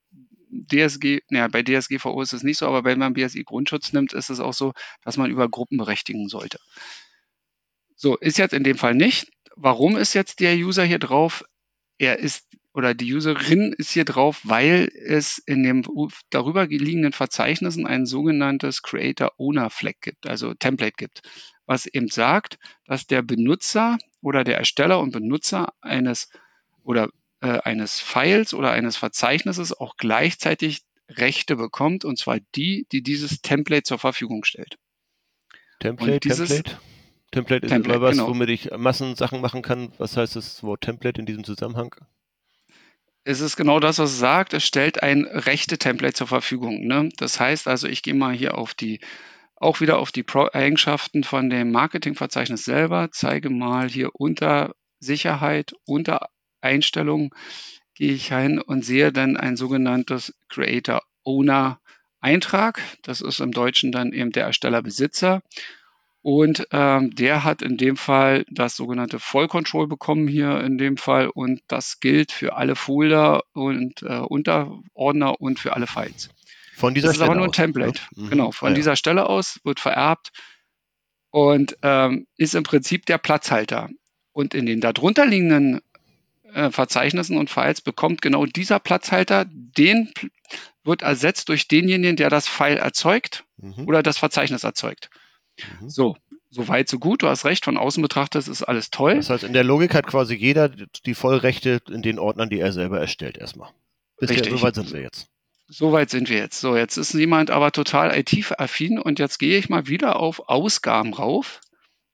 DSG, 0.51 1.21
naja, 1.29 1.47
bei 1.47 1.63
DSGVO 1.63 2.21
ist 2.21 2.33
es 2.33 2.43
nicht 2.43 2.59
so, 2.59 2.67
aber 2.67 2.83
wenn 2.83 2.99
man 2.99 3.13
BSI 3.13 3.43
Grundschutz 3.43 3.93
nimmt, 3.93 4.13
ist 4.13 4.29
es 4.29 4.39
auch 4.39 4.53
so, 4.53 4.73
dass 5.03 5.17
man 5.17 5.31
über 5.31 5.49
Gruppen 5.49 5.79
berechtigen 5.79 6.29
sollte. 6.29 6.59
So, 7.95 8.15
ist 8.15 8.37
jetzt 8.37 8.53
in 8.53 8.63
dem 8.63 8.77
Fall 8.77 8.93
nicht. 8.93 9.31
Warum 9.55 9.97
ist 9.97 10.13
jetzt 10.13 10.39
der 10.39 10.55
User 10.55 10.83
hier 10.83 10.99
drauf? 10.99 11.43
Er 11.97 12.19
ist 12.19 12.45
oder 12.73 12.93
die 12.93 13.13
Userin 13.13 13.73
ist 13.77 13.91
hier 13.91 14.05
drauf, 14.05 14.41
weil 14.43 14.91
es 14.93 15.37
in 15.39 15.63
dem 15.63 15.83
darüber 16.29 16.67
liegenden 16.67 17.13
Verzeichnissen 17.13 17.87
ein 17.87 18.05
sogenanntes 18.05 18.81
Creator 18.83 19.33
Owner 19.37 19.69
Flag 19.69 19.95
gibt, 20.01 20.27
also 20.27 20.53
Template 20.53 20.95
gibt, 20.95 21.21
was 21.65 21.85
eben 21.87 22.09
sagt, 22.09 22.59
dass 22.85 23.07
der 23.07 23.21
Benutzer 23.21 23.97
oder 24.21 24.43
der 24.43 24.57
Ersteller 24.57 24.99
und 24.99 25.11
Benutzer 25.11 25.73
eines 25.81 26.29
oder 26.83 27.09
äh, 27.41 27.59
eines 27.59 27.99
Files 27.99 28.53
oder 28.53 28.71
eines 28.71 28.97
Verzeichnisses 28.97 29.73
auch 29.73 29.97
gleichzeitig 29.97 30.81
Rechte 31.09 31.55
bekommt, 31.55 32.05
und 32.05 32.17
zwar 32.19 32.39
die, 32.55 32.85
die 32.91 33.01
dieses 33.01 33.41
Template 33.41 33.83
zur 33.83 33.97
Verfügung 33.97 34.43
stellt. 34.43 34.77
Template, 35.79 36.19
dieses, 36.19 36.49
Template? 36.49 36.79
Template 37.31 37.65
ist 37.65 37.71
Template, 37.71 37.97
immer 37.97 38.05
was, 38.05 38.17
genau. 38.17 38.27
womit 38.27 38.49
ich 38.49 38.71
Massensachen 38.77 39.41
machen 39.41 39.61
kann. 39.61 39.91
Was 39.97 40.17
heißt 40.17 40.35
das 40.35 40.61
Wort 40.63 40.81
Template 40.81 41.19
in 41.19 41.25
diesem 41.25 41.43
Zusammenhang? 41.43 41.95
Es 43.29 43.41
ist 43.41 43.57
genau 43.57 43.79
das, 43.79 43.99
was 43.99 44.13
es 44.13 44.17
sagt. 44.17 44.55
Es 44.55 44.65
stellt 44.65 45.03
ein 45.03 45.23
Rechte-Template 45.23 46.15
zur 46.15 46.25
Verfügung. 46.25 46.87
Ne? 46.87 47.09
Das 47.17 47.39
heißt 47.39 47.67
also, 47.67 47.87
ich 47.87 48.01
gehe 48.01 48.15
mal 48.15 48.33
hier 48.33 48.57
auf 48.57 48.73
die, 48.73 49.01
auch 49.55 49.81
wieder 49.81 49.99
auf 49.99 50.11
die 50.11 50.25
Eigenschaften 50.27 51.23
von 51.23 51.47
dem 51.47 51.71
Marketingverzeichnis 51.71 52.65
selber, 52.65 53.09
zeige 53.11 53.51
mal 53.51 53.87
hier 53.87 54.15
unter 54.15 54.73
Sicherheit, 54.99 55.73
unter 55.85 56.29
Einstellungen, 56.61 57.29
gehe 57.93 58.13
ich 58.13 58.33
hin 58.33 58.59
und 58.59 58.83
sehe 58.83 59.11
dann 59.11 59.37
ein 59.37 59.57
sogenanntes 59.57 60.33
Creator 60.47 61.03
Owner 61.23 61.79
Eintrag. 62.21 62.81
Das 63.03 63.21
ist 63.21 63.41
im 63.41 63.51
Deutschen 63.51 63.91
dann 63.91 64.11
eben 64.11 64.31
der 64.31 64.45
Ersteller-Besitzer. 64.45 65.43
Und 66.21 66.67
ähm, 66.71 67.15
der 67.15 67.45
hat 67.45 67.61
in 67.61 67.77
dem 67.77 67.95
Fall 67.95 68.45
das 68.49 68.75
sogenannte 68.75 69.19
Vollcontrol 69.19 69.87
bekommen 69.87 70.27
hier 70.27 70.59
in 70.61 70.77
dem 70.77 70.97
Fall 70.97 71.29
und 71.29 71.61
das 71.67 72.01
gilt 72.01 72.33
für 72.33 72.57
alle 72.57 72.75
Folder 72.75 73.43
und 73.53 74.01
äh, 74.01 74.17
Unterordner 74.17 75.39
und 75.39 75.59
für 75.59 75.73
alle 75.73 75.87
Files. 75.87 76.29
Von 76.75 76.93
dieser 76.93 77.07
das 77.07 77.15
Stelle 77.15 77.25
ist 77.25 77.29
aber 77.29 77.37
nur 77.37 77.47
ein 77.47 77.51
aus, 77.51 77.55
Template. 77.55 78.01
Ne? 78.15 78.23
Mhm. 78.23 78.29
Genau, 78.29 78.51
von 78.51 78.69
ja. 78.69 78.75
dieser 78.75 78.95
Stelle 78.97 79.27
aus 79.27 79.59
wird 79.63 79.79
vererbt 79.79 80.31
und 81.31 81.77
ähm, 81.83 82.27
ist 82.37 82.55
im 82.55 82.63
Prinzip 82.63 83.05
der 83.05 83.17
Platzhalter. 83.17 83.89
Und 84.33 84.53
in 84.53 84.65
den 84.65 84.81
darunter 84.81 85.25
liegenden 85.25 85.81
äh, 86.53 86.69
Verzeichnissen 86.69 87.37
und 87.37 87.49
Files 87.49 87.81
bekommt 87.81 88.21
genau 88.21 88.45
dieser 88.45 88.79
Platzhalter, 88.79 89.45
den 89.49 90.11
wird 90.83 91.01
ersetzt 91.01 91.49
durch 91.49 91.67
denjenigen, 91.67 92.15
der 92.15 92.29
das 92.29 92.47
File 92.47 92.77
erzeugt 92.77 93.45
mhm. 93.57 93.85
oder 93.87 94.03
das 94.03 94.17
Verzeichnis 94.17 94.63
erzeugt. 94.63 95.09
Mhm. 95.81 95.89
So, 95.89 96.17
so 96.49 96.67
weit, 96.67 96.89
so 96.89 96.99
gut. 96.99 97.23
Du 97.23 97.27
hast 97.27 97.45
recht, 97.45 97.65
von 97.65 97.77
außen 97.77 98.01
betrachtet 98.01 98.47
ist 98.47 98.63
alles 98.63 98.89
toll. 98.89 99.15
Das 99.15 99.29
heißt, 99.29 99.43
in 99.43 99.53
der 99.53 99.63
Logik 99.63 99.93
hat 99.93 100.07
quasi 100.07 100.35
jeder 100.35 100.69
die 100.69 101.13
Vollrechte 101.13 101.81
in 101.89 102.01
den 102.01 102.19
Ordnern, 102.19 102.49
die 102.49 102.59
er 102.59 102.71
selber 102.71 102.99
erstellt, 102.99 103.37
erstmal. 103.37 103.69
Richtig. 104.21 104.49
So 104.49 104.61
weit 104.61 104.75
sind 104.75 104.91
wir 104.91 105.01
jetzt. 105.01 105.29
So 105.67 105.91
weit 105.91 106.09
sind 106.09 106.29
wir 106.29 106.37
jetzt. 106.37 106.59
So, 106.59 106.75
jetzt 106.75 106.97
ist 106.97 107.13
jemand 107.13 107.51
aber 107.51 107.71
total 107.71 108.17
IT-affin 108.17 108.97
und 108.97 109.19
jetzt 109.19 109.37
gehe 109.37 109.57
ich 109.59 109.69
mal 109.69 109.87
wieder 109.87 110.15
auf 110.15 110.49
Ausgaben 110.49 111.13
rauf, 111.13 111.61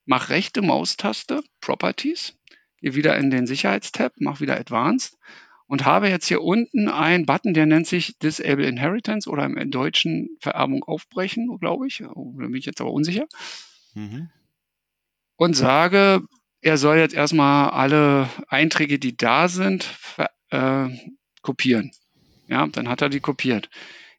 mache 0.06 0.30
rechte 0.30 0.62
Maustaste, 0.62 1.42
Properties, 1.62 2.38
gehe 2.82 2.96
wieder 2.96 3.16
in 3.16 3.32
den 3.32 3.48
Sicherheitstab, 3.48 4.14
mache 4.20 4.42
wieder 4.42 4.60
Advanced 4.60 5.18
und 5.68 5.86
habe 5.86 6.10
jetzt 6.10 6.28
hier 6.28 6.42
unten 6.42 6.90
einen 6.90 7.26
Button, 7.26 7.54
der 7.54 7.66
nennt 7.66 7.88
sich 7.88 8.18
Disable 8.20 8.68
Inheritance 8.68 9.30
oder 9.30 9.46
im 9.46 9.72
Deutschen 9.72 10.30
Vererbung 10.40 10.84
aufbrechen, 10.84 11.58
glaube 11.60 11.88
ich. 11.88 12.04
Oh, 12.06 12.36
da 12.38 12.46
bin 12.46 12.56
ich 12.56 12.66
jetzt 12.66 12.82
aber 12.82 12.92
unsicher. 12.92 13.26
Mhm. 13.94 14.30
Und 15.38 15.56
sage, 15.56 16.22
er 16.62 16.78
soll 16.78 16.98
jetzt 16.98 17.16
erstmal 17.16 17.72
alle 17.72 18.30
Einträge, 18.48 19.00
die 19.00 19.18
da 19.18 19.48
sind, 19.48 19.88
äh, 20.50 20.90
kopieren. 21.42 21.92
Ja, 22.48 22.68
dann 22.68 22.88
hat 22.88 23.02
er 23.02 23.10
die 23.10 23.20
kopiert. 23.20 23.70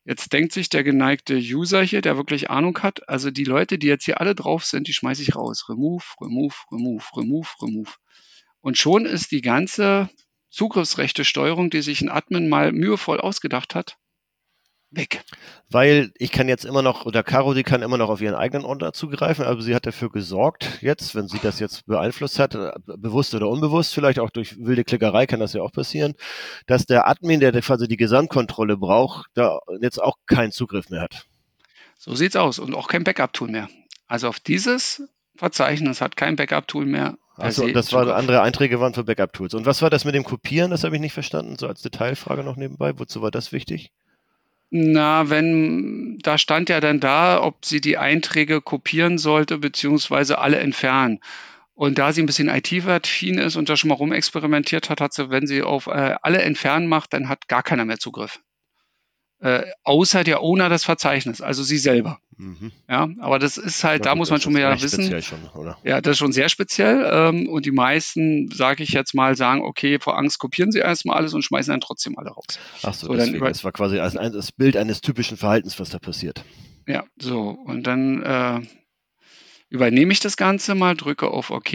Jetzt 0.05 0.33
denkt 0.33 0.53
sich 0.53 0.69
der 0.69 0.85
geneigte 0.85 1.37
User 1.37 1.83
hier, 1.83 2.00
der 2.00 2.17
wirklich 2.17 2.50
Ahnung 2.50 2.79
hat, 2.79 3.09
also 3.09 3.31
die 3.33 3.45
Leute, 3.45 3.79
die 3.79 3.88
jetzt 3.88 4.05
hier 4.05 4.21
alle 4.21 4.37
drauf 4.37 4.65
sind, 4.65 4.87
die 4.87 4.93
schmeiße 4.93 5.23
ich 5.23 5.35
raus. 5.35 5.69
Remove, 5.69 6.05
remove, 6.21 6.55
remove, 6.71 7.05
remove, 7.17 7.49
remove. 7.61 7.91
Und 8.61 8.79
schon 8.79 9.05
ist 9.05 9.33
die 9.33 9.41
ganze 9.41 10.09
Zugriffsrechte 10.49 11.25
Steuerung, 11.25 11.71
die 11.71 11.83
sich 11.83 12.00
ein 12.00 12.09
Admin 12.09 12.49
mal 12.49 12.73
mühevoll 12.73 13.21
ausgedacht 13.21 13.75
hat, 13.75 13.99
weg. 14.91 15.25
Weil 15.71 16.12
ich 16.17 16.31
kann 16.31 16.49
jetzt 16.49 16.65
immer 16.65 16.83
noch, 16.83 17.07
oder 17.07 17.23
Caro, 17.23 17.55
die 17.55 17.62
kann 17.62 17.83
immer 17.83 17.99
noch 17.99 18.09
auf 18.09 18.21
ihren 18.21 18.35
eigenen 18.35 18.65
Ordner 18.65 18.93
zugreifen, 18.93 19.45
aber 19.45 19.61
sie 19.61 19.75
hat 19.75 19.87
dafür 19.87 20.11
gesorgt, 20.11 20.79
jetzt, 20.81 21.15
wenn 21.15 21.29
sie 21.29 21.38
das 21.43 21.59
jetzt 21.59 21.87
beeinflusst 21.87 22.38
hat, 22.38 22.57
bewusst 22.87 23.35
oder 23.35 23.49
unbewusst, 23.49 23.95
vielleicht 23.95 24.19
auch 24.19 24.31
durch 24.31 24.57
wilde 24.59 24.85
Klickerei 24.85 25.26
kann 25.26 25.41
das 25.41 25.53
ja 25.53 25.62
auch 25.62 25.73
passieren, 25.73 26.15
dass 26.67 26.87
der 26.87 27.09
Admin, 27.09 27.41
der 27.41 27.53
quasi 27.61 27.88
die 27.88 27.97
Gesamtkontrolle 27.97 28.76
braucht, 28.76 29.26
da 29.35 29.59
jetzt 29.81 30.03
auch 30.03 30.17
keinen 30.26 30.53
Zugriff 30.53 30.88
mehr 30.88 31.03
hat. 31.03 31.26
So 31.99 32.15
sieht's 32.15 32.37
aus 32.37 32.59
und 32.59 32.75
auch 32.75 32.88
kein 32.88 33.05
Backup-Tool 33.05 33.49
mehr. 33.49 33.69
Also 34.07 34.29
auf 34.29 34.38
dieses 34.38 35.03
Verzeichnis 35.35 36.00
hat 36.00 36.17
kein 36.17 36.37
Backup-Tool 36.37 36.87
mehr 36.87 37.19
Achso, 37.37 37.69
das 37.69 37.93
waren 37.93 38.09
andere 38.11 38.40
Einträge 38.40 38.81
waren 38.81 38.95
für 38.95 39.05
Backup-Tools. 39.05 39.55
Und 39.55 39.66
was 39.66 39.83
war 39.83 39.90
das 39.90 40.05
mit 40.05 40.14
dem 40.14 40.25
Kopieren? 40.25 40.71
Das 40.71 40.85
habe 40.85 40.95
ich 40.97 41.00
nicht 41.00 41.12
verstanden, 41.12 41.57
so 41.59 41.66
als 41.69 41.83
Detailfrage 41.83 42.43
noch 42.43 42.57
nebenbei. 42.57 42.99
Wozu 42.99 43.21
war 43.21 43.31
das 43.31 43.52
wichtig? 43.52 43.93
Na, 44.71 45.31
wenn, 45.31 46.19
da 46.23 46.38
stand 46.38 46.69
ja 46.69 46.81
dann 46.81 46.99
da, 46.99 47.43
ob 47.43 47.64
sie 47.64 47.81
die 47.81 47.99
Einträge 47.99 48.61
kopieren 48.61 49.19
sollte, 49.19 49.59
beziehungsweise 49.59 50.38
alle 50.38 50.59
entfernen. 50.59 51.21
Und 51.75 51.99
da 51.99 52.12
sie 52.12 52.23
ein 52.23 52.26
bisschen 52.26 52.49
IT-affin 52.49 53.38
ist 53.38 53.57
und 53.57 53.69
da 53.69 53.76
schon 53.76 53.88
mal 53.88 53.95
rumexperimentiert 53.95 54.88
hat, 54.88 55.00
hat 55.02 55.12
sie, 55.12 55.31
wenn 55.31 55.47
sie 55.47 55.62
auf 55.62 55.88
äh, 55.88 56.16
alle 56.23 56.40
entfernen 56.40 56.88
macht, 56.88 57.12
dann 57.12 57.28
hat 57.28 57.49
gar 57.49 57.62
keiner 57.62 57.85
mehr 57.85 57.99
Zugriff 57.99 58.40
äh, 59.40 59.64
außer 59.83 60.25
der 60.25 60.43
Owner 60.43 60.69
des 60.69 60.85
Verzeichnisses, 60.85 61.43
also 61.43 61.62
sie 61.62 61.78
selber. 61.78 62.19
Mhm. 62.38 62.73
Ja, 62.88 63.09
aber 63.21 63.38
das 63.38 63.57
ist 63.57 63.83
halt, 63.85 64.05
ja, 64.05 64.11
da 64.11 64.14
muss 64.14 64.31
man 64.31 64.40
schon 64.40 64.52
mehr 64.52 64.81
wissen. 64.81 65.23
Schon, 65.23 65.38
ja, 65.85 66.00
das 66.00 66.12
ist 66.12 66.19
schon 66.19 66.33
sehr 66.33 66.49
speziell. 66.49 67.09
Ähm, 67.11 67.49
und 67.49 67.64
die 67.64 67.71
meisten, 67.71 68.50
sage 68.50 68.83
ich 68.83 68.90
jetzt 68.90 69.14
mal, 69.14 69.37
sagen, 69.37 69.62
okay, 69.62 69.99
vor 70.00 70.19
Angst 70.19 70.38
kopieren 70.38 70.71
sie 70.71 70.78
erstmal 70.78 71.16
alles 71.16 71.35
und 71.35 71.43
schmeißen 71.43 71.71
dann 71.71 71.81
trotzdem 71.81 72.19
alle 72.19 72.31
raus. 72.31 72.59
Ach 72.83 72.95
so, 72.95 73.07
so 73.07 73.14
deswegen, 73.14 73.45
das 73.45 73.64
war 73.64 73.73
quasi 73.73 74.00
ein, 74.00 74.33
das 74.33 74.52
Bild 74.52 74.76
eines 74.76 75.00
typischen 75.00 75.37
Verhaltens, 75.37 75.81
was 75.81 75.90
da 75.90 75.99
passiert. 75.99 76.45
Ja, 76.87 77.05
so. 77.19 77.50
Und 77.50 77.87
dann 77.87 78.23
äh, 78.23 78.61
übernehme 79.69 80.12
ich 80.12 80.21
das 80.21 80.37
Ganze 80.37 80.75
mal, 80.75 80.95
drücke 80.95 81.28
auf 81.28 81.50
OK. 81.50 81.73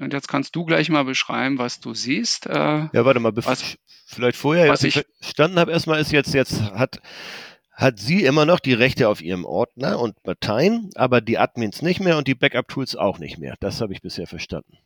Und 0.00 0.12
jetzt 0.12 0.28
kannst 0.28 0.56
du 0.56 0.64
gleich 0.64 0.88
mal 0.90 1.04
beschreiben, 1.04 1.58
was 1.58 1.80
du 1.80 1.94
siehst. 1.94 2.46
Äh, 2.46 2.52
ja, 2.52 3.04
warte 3.04 3.20
mal, 3.20 3.32
was, 3.36 3.76
vielleicht 4.10 4.36
vorher, 4.36 4.68
was 4.68 4.84
ich 4.84 5.04
verstanden 5.20 5.58
habe, 5.58 5.72
erstmal 5.72 6.00
ist 6.00 6.12
jetzt, 6.12 6.34
jetzt 6.34 6.60
hat, 6.60 7.00
hat 7.72 7.98
sie 7.98 8.24
immer 8.24 8.44
noch 8.44 8.60
die 8.60 8.74
Rechte 8.74 9.08
auf 9.08 9.22
ihrem 9.22 9.44
Ordner 9.44 9.98
und 9.98 10.16
Dateien, 10.24 10.90
aber 10.94 11.20
die 11.20 11.38
Admins 11.38 11.82
nicht 11.82 12.00
mehr 12.00 12.18
und 12.18 12.28
die 12.28 12.34
Backup-Tools 12.34 12.96
auch 12.96 13.18
nicht 13.18 13.38
mehr. 13.38 13.56
Das 13.60 13.80
habe 13.80 13.92
ich 13.92 14.02
bisher 14.02 14.26
verstanden. 14.26 14.78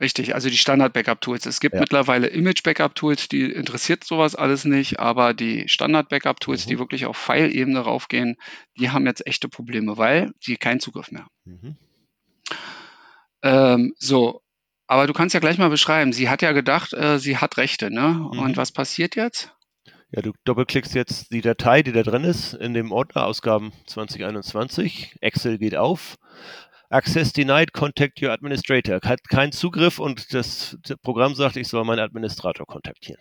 Richtig, 0.00 0.34
also 0.34 0.50
die 0.50 0.58
Standard-Backup-Tools. 0.58 1.46
Es 1.46 1.60
gibt 1.60 1.74
ja. 1.74 1.80
mittlerweile 1.80 2.26
Image-Backup-Tools, 2.26 3.28
die 3.28 3.44
interessiert 3.44 4.04
sowas 4.04 4.34
alles 4.34 4.64
nicht, 4.64 4.98
aber 4.98 5.34
die 5.34 5.68
Standard-Backup-Tools, 5.68 6.66
mhm. 6.66 6.70
die 6.70 6.78
wirklich 6.78 7.06
auf 7.06 7.16
File-Ebene 7.16 7.78
raufgehen, 7.78 8.36
die 8.78 8.90
haben 8.90 9.06
jetzt 9.06 9.26
echte 9.26 9.48
Probleme, 9.48 9.96
weil 9.96 10.32
die 10.46 10.56
keinen 10.56 10.80
Zugriff 10.80 11.12
mehr 11.12 11.22
haben. 11.22 11.30
Mhm. 11.44 11.76
Ähm, 13.42 13.94
so, 13.98 14.42
aber 14.86 15.06
du 15.06 15.12
kannst 15.12 15.34
ja 15.34 15.40
gleich 15.40 15.58
mal 15.58 15.70
beschreiben. 15.70 16.12
Sie 16.12 16.28
hat 16.28 16.42
ja 16.42 16.52
gedacht, 16.52 16.92
äh, 16.92 17.18
sie 17.18 17.38
hat 17.38 17.56
Rechte, 17.56 17.90
ne? 17.90 18.28
Mhm. 18.32 18.38
Und 18.38 18.56
was 18.56 18.72
passiert 18.72 19.16
jetzt? 19.16 19.52
Ja, 20.10 20.22
du 20.22 20.32
doppelklickst 20.44 20.94
jetzt 20.94 21.32
die 21.32 21.40
Datei, 21.40 21.82
die 21.82 21.92
da 21.92 22.02
drin 22.02 22.24
ist, 22.24 22.54
in 22.54 22.72
dem 22.72 22.92
Ordner 22.92 23.26
Ausgaben 23.26 23.72
2021. 23.86 25.16
Excel 25.20 25.58
geht 25.58 25.74
auf. 25.74 26.16
Access 26.88 27.32
denied, 27.32 27.72
contact 27.72 28.22
your 28.22 28.30
administrator. 28.30 29.00
Hat 29.02 29.28
keinen 29.28 29.50
Zugriff 29.50 29.98
und 29.98 30.32
das 30.32 30.78
Programm 31.02 31.34
sagt, 31.34 31.56
ich 31.56 31.66
soll 31.66 31.84
meinen 31.84 31.98
Administrator 31.98 32.66
kontaktieren. 32.66 33.18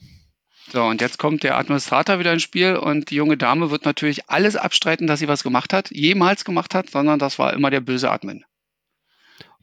So, 0.71 0.83
und 0.83 1.01
jetzt 1.01 1.17
kommt 1.17 1.43
der 1.43 1.57
Administrator 1.57 2.19
wieder 2.19 2.33
ins 2.33 2.43
Spiel 2.43 2.75
und 2.75 3.09
die 3.09 3.15
junge 3.15 3.37
Dame 3.37 3.71
wird 3.71 3.85
natürlich 3.85 4.29
alles 4.29 4.55
abstreiten, 4.55 5.07
dass 5.07 5.19
sie 5.19 5.27
was 5.27 5.43
gemacht 5.43 5.73
hat, 5.73 5.89
jemals 5.91 6.45
gemacht 6.45 6.75
hat, 6.75 6.89
sondern 6.89 7.19
das 7.19 7.39
war 7.39 7.53
immer 7.53 7.69
der 7.69 7.81
böse 7.81 8.11
Admin. 8.11 8.45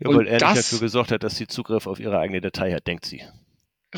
Ja, 0.01 0.15
weil 0.15 0.27
er 0.27 0.39
das, 0.39 0.57
nicht 0.57 0.73
dafür 0.73 0.81
gesorgt 0.81 1.13
hat, 1.13 1.23
dass 1.23 1.37
sie 1.37 1.47
Zugriff 1.47 1.87
auf 1.87 2.01
ihre 2.01 2.19
eigene 2.19 2.41
Datei 2.41 2.73
hat, 2.73 2.87
denkt 2.87 3.05
sie. 3.05 3.23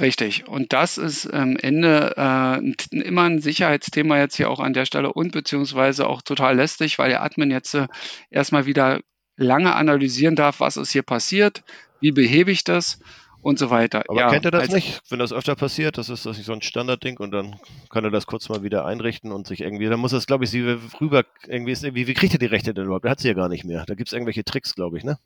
Richtig. 0.01 0.49
Und 0.49 0.73
das 0.73 0.99
ist 0.99 1.27
am 1.27 1.57
Ende 1.57 2.15
äh, 2.17 2.97
immer 2.97 3.25
ein 3.25 3.41
Sicherheitsthema 3.41 4.19
jetzt 4.19 4.37
hier 4.37 4.51
auch 4.51 4.61
an 4.61 4.73
der 4.73 4.87
Stelle 4.87 5.13
und 5.13 5.33
beziehungsweise 5.33 6.07
auch 6.09 6.23
total 6.23 6.57
lästig, 6.57 6.99
weil 6.99 7.11
der 7.11 7.23
Admin 7.23 7.51
jetzt 7.51 7.75
äh, 7.75 7.89
erstmal 8.31 8.67
wieder 8.67 9.01
lange 9.37 9.75
analysieren 9.75 10.35
darf, 10.35 10.61
was 10.61 10.77
ist 10.77 10.93
hier 10.93 11.03
passiert, 11.03 11.63
wie 12.01 12.13
behebe 12.13 12.51
ich 12.51 12.65
das 12.65 13.01
und 13.43 13.59
so 13.59 13.71
weiter. 13.71 14.05
Aber 14.09 14.19
ja, 14.19 14.31
kennt 14.31 14.45
er 14.47 14.51
das 14.51 14.71
nicht? 14.71 15.03
Wenn 15.11 15.19
das 15.19 15.33
öfter 15.33 15.57
passiert, 15.57 15.99
das 15.99 16.09
ist 16.09 16.25
das 16.25 16.37
nicht 16.39 16.47
so 16.47 16.53
ein 16.53 16.63
Standardding 16.63 17.19
und 17.19 17.33
dann 17.33 17.57
kann 17.91 18.05
er 18.05 18.11
das 18.11 18.27
kurz 18.27 18.49
mal 18.49 18.63
wieder 18.63 18.87
einrichten 18.87 19.31
und 19.31 19.47
sich 19.47 19.61
irgendwie, 19.61 19.89
dann 19.89 20.01
muss 20.01 20.13
das, 20.13 20.27
glaube 20.27 20.45
ich, 20.45 20.51
sie 20.51 20.63
rüber, 21.01 21.25
irgendwie, 21.47 21.73
ist, 21.73 21.83
wie, 21.83 22.07
wie 22.07 22.15
kriegt 22.15 22.33
er 22.33 22.39
die 22.39 22.47
Rechte 22.47 22.73
denn 22.73 22.87
überhaupt? 22.87 23.05
Er 23.05 23.11
hat 23.11 23.21
sie 23.21 23.29
ja 23.29 23.35
gar 23.35 23.49
nicht 23.49 23.65
mehr. 23.65 23.85
Da 23.87 23.95
gibt 23.95 24.09
es 24.09 24.13
irgendwelche 24.13 24.45
Tricks, 24.45 24.75
glaube 24.75 24.97
ich, 24.97 25.05
ne? 25.05 25.19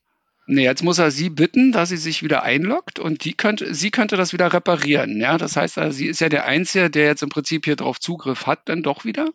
Nee, 0.49 0.63
jetzt 0.63 0.85
muss 0.85 0.99
er 0.99 1.11
sie 1.11 1.29
bitten, 1.29 1.73
dass 1.73 1.89
sie 1.89 1.97
sich 1.97 2.23
wieder 2.23 2.45
einloggt 2.45 3.01
und 3.01 3.25
die 3.25 3.35
könnte, 3.35 3.75
sie 3.75 3.91
könnte 3.91 4.17
das 4.17 4.33
wieder 4.33 4.53
reparieren. 4.53 5.21
Ja, 5.21 5.39
das 5.39 5.57
heißt, 5.57 5.79
sie 5.91 6.07
ist 6.07 6.21
ja 6.21 6.29
der 6.29 6.45
Einzige, 6.45 6.89
der 6.89 7.07
jetzt 7.07 7.25
im 7.25 7.31
Prinzip 7.31 7.65
hier 7.65 7.75
drauf 7.75 7.99
Zugriff 7.99 8.47
hat, 8.47 8.69
dann 8.69 8.85
doch 8.85 9.05
wieder. 9.05 9.31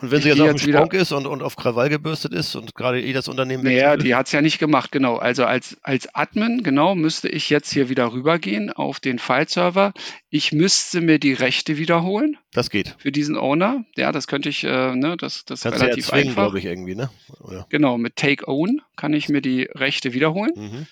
Und 0.00 0.10
wenn 0.10 0.22
sie 0.22 0.28
jetzt 0.30 0.40
auf 0.40 0.48
dem 0.48 0.58
Sprung 0.58 0.92
ist 0.92 1.12
und, 1.12 1.26
und 1.26 1.42
auf 1.42 1.56
Krawall 1.56 1.88
gebürstet 1.88 2.32
ist 2.32 2.54
und 2.56 2.74
gerade 2.74 3.02
eh 3.02 3.12
das 3.12 3.28
Unternehmen 3.28 3.64
Naja, 3.64 3.96
die 3.96 4.14
hat 4.14 4.26
es 4.26 4.32
ja 4.32 4.40
nicht 4.40 4.58
gemacht, 4.58 4.92
genau. 4.92 5.16
Also 5.16 5.44
als, 5.44 5.76
als 5.82 6.14
Admin, 6.14 6.62
genau, 6.62 6.94
müsste 6.94 7.28
ich 7.28 7.50
jetzt 7.50 7.72
hier 7.72 7.88
wieder 7.88 8.12
rübergehen 8.12 8.72
auf 8.72 9.00
den 9.00 9.18
File-Server. 9.18 9.92
Ich 10.30 10.52
müsste 10.52 11.00
mir 11.00 11.18
die 11.18 11.34
Rechte 11.34 11.76
wiederholen. 11.76 12.38
Das 12.52 12.70
geht. 12.70 12.96
Für 12.98 13.12
diesen 13.12 13.36
Owner. 13.36 13.84
Ja, 13.96 14.12
das 14.12 14.26
könnte 14.26 14.48
ich, 14.48 14.64
äh, 14.64 14.94
ne, 14.96 15.16
das, 15.18 15.44
das 15.44 15.64
ist 15.64 15.66
relativ 15.66 16.08
ja 16.08 16.16
erzwingen, 16.16 16.34
glaube 16.34 16.58
ich, 16.58 16.64
irgendwie, 16.64 16.94
ne? 16.94 17.10
Oder? 17.40 17.66
Genau, 17.68 17.98
mit 17.98 18.16
Take 18.16 18.48
Own 18.48 18.80
kann 18.96 19.12
ich 19.12 19.28
mir 19.28 19.42
die 19.42 19.62
Rechte 19.64 20.14
wiederholen. 20.14 20.52
Mhm. 20.56 20.86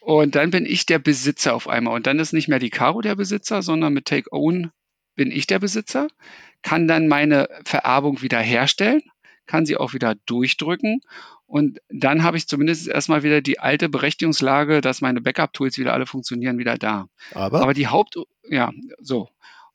Und 0.00 0.34
dann 0.34 0.50
bin 0.50 0.66
ich 0.66 0.86
der 0.86 0.98
Besitzer 0.98 1.54
auf 1.54 1.68
einmal. 1.68 1.94
Und 1.94 2.06
dann 2.06 2.18
ist 2.18 2.32
nicht 2.32 2.48
mehr 2.48 2.58
die 2.58 2.70
Caro 2.70 3.00
der 3.00 3.16
Besitzer, 3.16 3.62
sondern 3.62 3.92
mit 3.92 4.06
Take 4.06 4.32
Own 4.32 4.70
bin 5.14 5.30
ich 5.30 5.46
der 5.46 5.58
Besitzer 5.58 6.08
kann 6.64 6.88
dann 6.88 7.06
meine 7.06 7.48
Vererbung 7.64 8.22
wieder 8.22 8.40
herstellen, 8.40 9.02
kann 9.46 9.66
sie 9.66 9.76
auch 9.76 9.92
wieder 9.92 10.16
durchdrücken 10.26 11.02
und 11.46 11.78
dann 11.90 12.24
habe 12.24 12.38
ich 12.38 12.48
zumindest 12.48 12.88
erstmal 12.88 13.22
wieder 13.22 13.42
die 13.42 13.60
alte 13.60 13.88
Berechtigungslage, 13.88 14.80
dass 14.80 15.02
meine 15.02 15.20
Backup-Tools 15.20 15.78
wieder 15.78 15.92
alle 15.92 16.06
funktionieren, 16.06 16.58
wieder 16.58 16.78
da. 16.78 17.06
Aber? 17.32 17.60
Aber 17.60 17.74
die 17.74 17.88
Haupt, 17.88 18.16
ja, 18.48 18.72
so. 18.98 19.28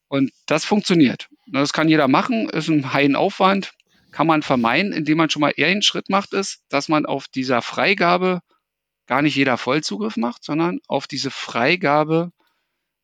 Und 0.08 0.32
das 0.48 0.66
funktioniert. 0.66 1.30
Das 1.46 1.72
kann 1.72 1.88
jeder 1.88 2.08
machen, 2.08 2.50
ist 2.50 2.68
ein 2.68 2.92
heilen 2.92 3.16
Aufwand, 3.16 3.74
kann 4.12 4.26
man 4.26 4.42
vermeiden, 4.42 4.92
indem 4.92 5.20
man 5.20 5.30
schon 5.30 5.42
mal 5.42 5.54
eher 5.56 5.68
einen 5.68 5.84
Schritt 5.84 6.10
macht, 6.10 6.34
ist, 6.34 6.64
dass 6.70 6.90
man 6.90 7.06
auf 7.06 7.28
dieser 7.28 7.62
Freigabe 7.62 8.42
gar 9.06 9.22
nicht 9.22 9.36
jeder 9.36 9.58
Vollzugriff 9.58 10.18
macht, 10.18 10.44
sondern 10.44 10.80
auf 10.88 11.06
diese 11.06 11.30
Freigabe 11.30 12.32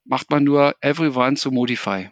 macht 0.03 0.31
man 0.31 0.43
nur 0.43 0.75
everyone 0.81 1.35
to 1.35 1.51
modify 1.51 2.09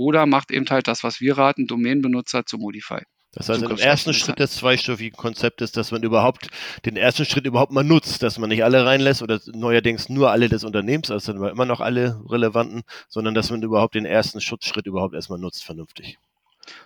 oder 0.00 0.24
macht 0.24 0.50
eben 0.50 0.66
halt 0.70 0.88
das, 0.88 1.04
was 1.04 1.20
wir 1.20 1.36
raten, 1.36 1.66
Domain-Benutzer 1.66 2.46
zu 2.46 2.56
Modify. 2.56 3.02
Das 3.32 3.48
heißt, 3.48 3.62
im 3.62 3.76
ersten 3.76 4.12
Schritt 4.12 4.40
des 4.40 4.56
zweistufigen 4.56 5.16
Konzeptes, 5.16 5.70
dass 5.70 5.92
man 5.92 6.02
überhaupt 6.02 6.48
den 6.84 6.96
ersten 6.96 7.24
Schritt 7.26 7.46
überhaupt 7.46 7.70
mal 7.70 7.84
nutzt, 7.84 8.22
dass 8.22 8.38
man 8.38 8.48
nicht 8.48 8.64
alle 8.64 8.84
reinlässt 8.84 9.22
oder 9.22 9.38
neuerdings 9.52 10.08
nur 10.08 10.30
alle 10.30 10.48
des 10.48 10.64
Unternehmens, 10.64 11.10
also 11.10 11.32
immer 11.32 11.66
noch 11.66 11.80
alle 11.80 12.20
relevanten, 12.28 12.82
sondern 13.08 13.34
dass 13.34 13.50
man 13.50 13.62
überhaupt 13.62 13.94
den 13.94 14.06
ersten 14.06 14.40
Schutzschritt 14.40 14.86
überhaupt 14.86 15.14
erstmal 15.14 15.38
nutzt, 15.38 15.62
vernünftig. 15.62 16.18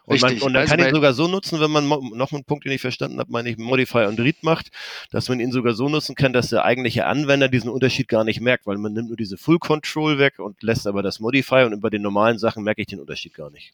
Und, 0.04 0.20
man, 0.20 0.32
und 0.34 0.52
dann 0.52 0.62
also 0.62 0.76
kann 0.76 0.84
ich 0.84 0.92
sogar 0.92 1.12
so 1.14 1.28
nutzen, 1.28 1.60
wenn 1.60 1.70
man 1.70 1.88
noch 1.88 2.32
einen 2.32 2.44
Punkt, 2.44 2.64
den 2.64 2.72
ich 2.72 2.80
verstanden 2.80 3.18
habe, 3.18 3.32
meine 3.32 3.48
ich 3.48 3.56
Modify 3.56 4.06
und 4.06 4.20
Read 4.20 4.42
macht, 4.42 4.70
dass 5.10 5.28
man 5.28 5.40
ihn 5.40 5.52
sogar 5.52 5.74
so 5.74 5.88
nutzen 5.88 6.14
kann, 6.14 6.32
dass 6.32 6.50
der 6.50 6.64
eigentliche 6.64 7.06
Anwender 7.06 7.48
diesen 7.48 7.70
Unterschied 7.70 8.08
gar 8.08 8.24
nicht 8.24 8.40
merkt, 8.40 8.66
weil 8.66 8.78
man 8.78 8.92
nimmt 8.92 9.08
nur 9.08 9.16
diese 9.16 9.36
Full 9.36 9.58
Control 9.58 10.18
weg 10.18 10.38
und 10.38 10.62
lässt 10.62 10.86
aber 10.86 11.02
das 11.02 11.20
Modify 11.20 11.64
und 11.64 11.72
über 11.72 11.90
den 11.90 12.02
normalen 12.02 12.38
Sachen 12.38 12.64
merke 12.64 12.82
ich 12.82 12.88
den 12.88 13.00
Unterschied 13.00 13.34
gar 13.34 13.50
nicht. 13.50 13.72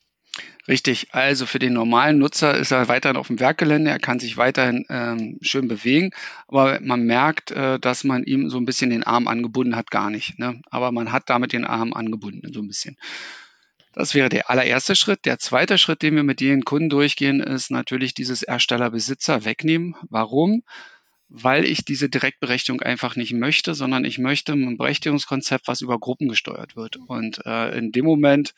Richtig, 0.68 1.08
also 1.12 1.46
für 1.46 1.58
den 1.58 1.72
normalen 1.72 2.18
Nutzer 2.18 2.56
ist 2.56 2.70
er 2.70 2.88
weiterhin 2.88 3.16
auf 3.16 3.26
dem 3.26 3.40
Werkgelände, 3.40 3.90
er 3.90 3.98
kann 3.98 4.20
sich 4.20 4.36
weiterhin 4.36 4.86
ähm, 4.88 5.38
schön 5.42 5.66
bewegen, 5.66 6.10
aber 6.46 6.78
man 6.80 7.02
merkt, 7.02 7.50
äh, 7.50 7.80
dass 7.80 8.04
man 8.04 8.22
ihm 8.22 8.48
so 8.48 8.58
ein 8.58 8.66
bisschen 8.66 8.90
den 8.90 9.02
Arm 9.02 9.26
angebunden 9.26 9.74
hat, 9.74 9.90
gar 9.90 10.10
nicht. 10.10 10.38
Ne? 10.38 10.60
Aber 10.70 10.92
man 10.92 11.10
hat 11.10 11.28
damit 11.28 11.52
den 11.52 11.64
Arm 11.64 11.92
angebunden, 11.92 12.52
so 12.52 12.60
ein 12.60 12.68
bisschen. 12.68 12.96
Das 13.92 14.14
wäre 14.14 14.28
der 14.28 14.50
allererste 14.50 14.94
Schritt. 14.94 15.24
Der 15.24 15.38
zweite 15.38 15.76
Schritt, 15.76 16.02
den 16.02 16.14
wir 16.14 16.22
mit 16.22 16.40
den 16.40 16.64
Kunden 16.64 16.90
durchgehen, 16.90 17.40
ist 17.40 17.70
natürlich 17.70 18.14
dieses 18.14 18.42
Ersteller-Besitzer 18.42 19.44
wegnehmen. 19.44 19.96
Warum? 20.08 20.62
Weil 21.28 21.64
ich 21.64 21.84
diese 21.84 22.08
Direktberechtigung 22.08 22.82
einfach 22.82 23.16
nicht 23.16 23.32
möchte, 23.32 23.74
sondern 23.74 24.04
ich 24.04 24.18
möchte 24.18 24.52
ein 24.52 24.76
Berechtigungskonzept, 24.76 25.66
was 25.66 25.80
über 25.80 25.98
Gruppen 25.98 26.28
gesteuert 26.28 26.76
wird. 26.76 26.96
Und 26.96 27.44
äh, 27.46 27.76
in 27.76 27.90
dem 27.90 28.04
Moment, 28.04 28.54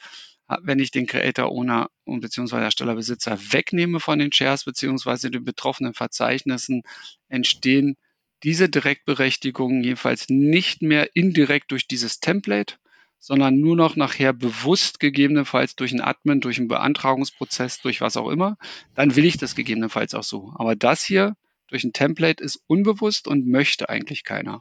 wenn 0.63 0.79
ich 0.79 0.91
den 0.91 1.07
Creator 1.07 1.51
Owner 1.51 1.89
und 2.05 2.21
beziehungsweise 2.21 2.65
Erstellerbesitzer 2.65 3.39
wegnehme 3.53 4.01
von 4.01 4.19
den 4.19 4.33
Shares 4.33 4.65
beziehungsweise 4.65 5.31
den 5.31 5.45
betroffenen 5.45 5.95
Verzeichnissen, 5.95 6.83
entstehen 7.29 7.97
diese 8.43 8.69
Direktberechtigungen 8.69 9.83
jedenfalls 9.83 10.29
nicht 10.29 10.83
mehr 10.83 11.09
indirekt 11.15 11.71
durch 11.71 11.87
dieses 11.87 12.21
Template, 12.21 12.77
sondern 13.23 13.61
nur 13.61 13.77
noch 13.77 13.95
nachher 13.95 14.33
bewusst 14.33 14.99
gegebenenfalls 14.99 15.77
durch 15.77 15.93
einen 15.93 16.01
Admin, 16.01 16.41
durch 16.41 16.59
einen 16.59 16.67
Beantragungsprozess, 16.67 17.81
durch 17.81 18.01
was 18.01 18.17
auch 18.17 18.29
immer, 18.29 18.59
dann 18.97 19.15
will 19.15 19.25
ich 19.25 19.39
das 19.39 19.55
gegebenenfalls 19.55 20.13
auch 20.15 20.25
so. 20.25 20.53
Aber 20.57 20.75
das 20.75 21.05
hier 21.05 21.37
durch 21.69 21.85
ein 21.85 21.93
Template 21.93 22.43
ist 22.43 22.61
unbewusst 22.67 23.29
und 23.29 23.47
möchte 23.47 23.89
eigentlich 23.89 24.25
keiner. 24.25 24.61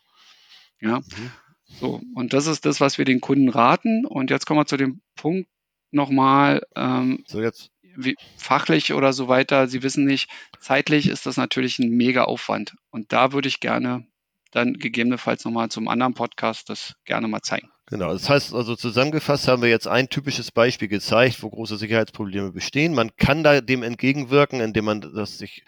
Ja. 0.80 1.00
Mhm. 1.00 1.32
So, 1.80 2.02
und 2.14 2.34
das 2.34 2.46
ist 2.46 2.68
das, 2.68 2.80
was 2.80 3.00
wir 3.00 3.06
den 3.06 3.20
Kunden 3.20 3.50
raten. 3.50 4.06
Und 4.06 4.30
jetzt 4.30 4.46
kommen 4.46 4.60
wir 4.60 4.68
zu 4.68 4.78
dem 4.78 5.02
Punkt 5.16 5.50
nochmal, 5.90 6.62
ähm, 6.76 7.24
so 7.26 7.42
jetzt. 7.42 7.72
Wie, 7.96 8.16
fachlich 8.38 8.94
oder 8.94 9.12
so 9.12 9.28
weiter. 9.28 9.68
Sie 9.68 9.82
wissen 9.82 10.06
nicht, 10.06 10.30
zeitlich 10.60 11.08
ist 11.08 11.26
das 11.26 11.36
natürlich 11.36 11.80
ein 11.80 11.90
mega 11.90 12.26
Aufwand. 12.26 12.76
Und 12.92 13.12
da 13.12 13.34
würde 13.34 13.48
ich 13.48 13.60
gerne 13.60 14.06
dann 14.52 14.74
gegebenenfalls 14.74 15.46
nochmal 15.46 15.70
zum 15.70 15.88
anderen 15.88 16.14
Podcast 16.14 16.70
das 16.70 16.96
gerne 17.06 17.28
mal 17.28 17.42
zeigen. 17.42 17.72
Genau, 17.92 18.14
das 18.14 18.30
heißt 18.30 18.54
also 18.54 18.78
zusammengefasst 18.78 19.50
haben 19.50 19.62
wir 19.62 19.68
jetzt 19.70 19.86
ein 19.86 20.08
typisches 20.08 20.50
Beispiel 20.50 20.88
gezeigt, 20.88 21.44
wo 21.44 21.50
große 21.50 21.76
Sicherheitsprobleme 21.76 22.54
bestehen. 22.54 22.94
Man 22.94 23.14
kann 23.18 23.44
da 23.44 23.60
dem 23.60 23.84
entgegenwirken, 23.84 24.62
indem 24.62 24.86
man 24.86 25.02
das 25.02 25.38
sich 25.38 25.66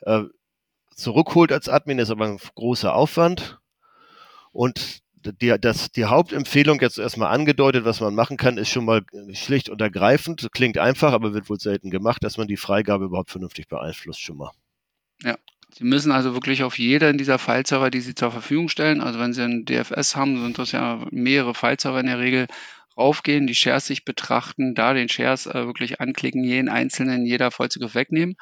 äh, 0.00 0.22
zurückholt 0.94 1.52
als 1.52 1.68
Admin, 1.68 1.98
ist 1.98 2.08
aber 2.08 2.24
ein 2.24 2.38
großer 2.54 2.94
Aufwand. 2.94 3.58
Und 4.50 5.02
die, 5.42 5.54
das, 5.60 5.92
die 5.92 6.06
Hauptempfehlung 6.06 6.80
jetzt 6.80 6.98
erstmal 6.98 7.34
angedeutet, 7.34 7.84
was 7.84 8.00
man 8.00 8.14
machen 8.14 8.38
kann, 8.38 8.56
ist 8.56 8.70
schon 8.70 8.86
mal 8.86 9.02
schlicht 9.34 9.68
und 9.68 9.82
ergreifend. 9.82 10.48
Klingt 10.52 10.78
einfach, 10.78 11.12
aber 11.12 11.34
wird 11.34 11.50
wohl 11.50 11.60
selten 11.60 11.90
gemacht, 11.90 12.24
dass 12.24 12.38
man 12.38 12.48
die 12.48 12.56
Freigabe 12.56 13.04
überhaupt 13.04 13.30
vernünftig 13.30 13.68
beeinflusst 13.68 14.22
schon 14.22 14.38
mal. 14.38 14.52
Ja, 15.22 15.36
Sie 15.70 15.84
müssen 15.84 16.12
also 16.12 16.34
wirklich 16.34 16.62
auf 16.62 16.78
jeden 16.78 17.18
dieser 17.18 17.38
File-Server, 17.38 17.90
die 17.90 18.00
Sie 18.00 18.14
zur 18.14 18.30
Verfügung 18.30 18.68
stellen, 18.68 19.00
also 19.00 19.18
wenn 19.18 19.32
Sie 19.32 19.42
einen 19.42 19.64
DFS 19.64 20.16
haben, 20.16 20.40
sind 20.40 20.58
das 20.58 20.72
ja 20.72 21.04
mehrere 21.10 21.54
File-Server 21.54 22.00
in 22.00 22.06
der 22.06 22.18
Regel, 22.18 22.46
raufgehen, 22.98 23.46
die 23.46 23.54
Shares 23.54 23.86
sich 23.86 24.04
betrachten, 24.04 24.74
da 24.74 24.92
den 24.92 25.08
Shares 25.08 25.46
äh, 25.46 25.66
wirklich 25.66 26.00
anklicken, 26.00 26.42
jeden 26.42 26.68
einzelnen, 26.68 27.24
jeder 27.24 27.50
Vollzugriff 27.50 27.94
wegnehmen. 27.94 28.34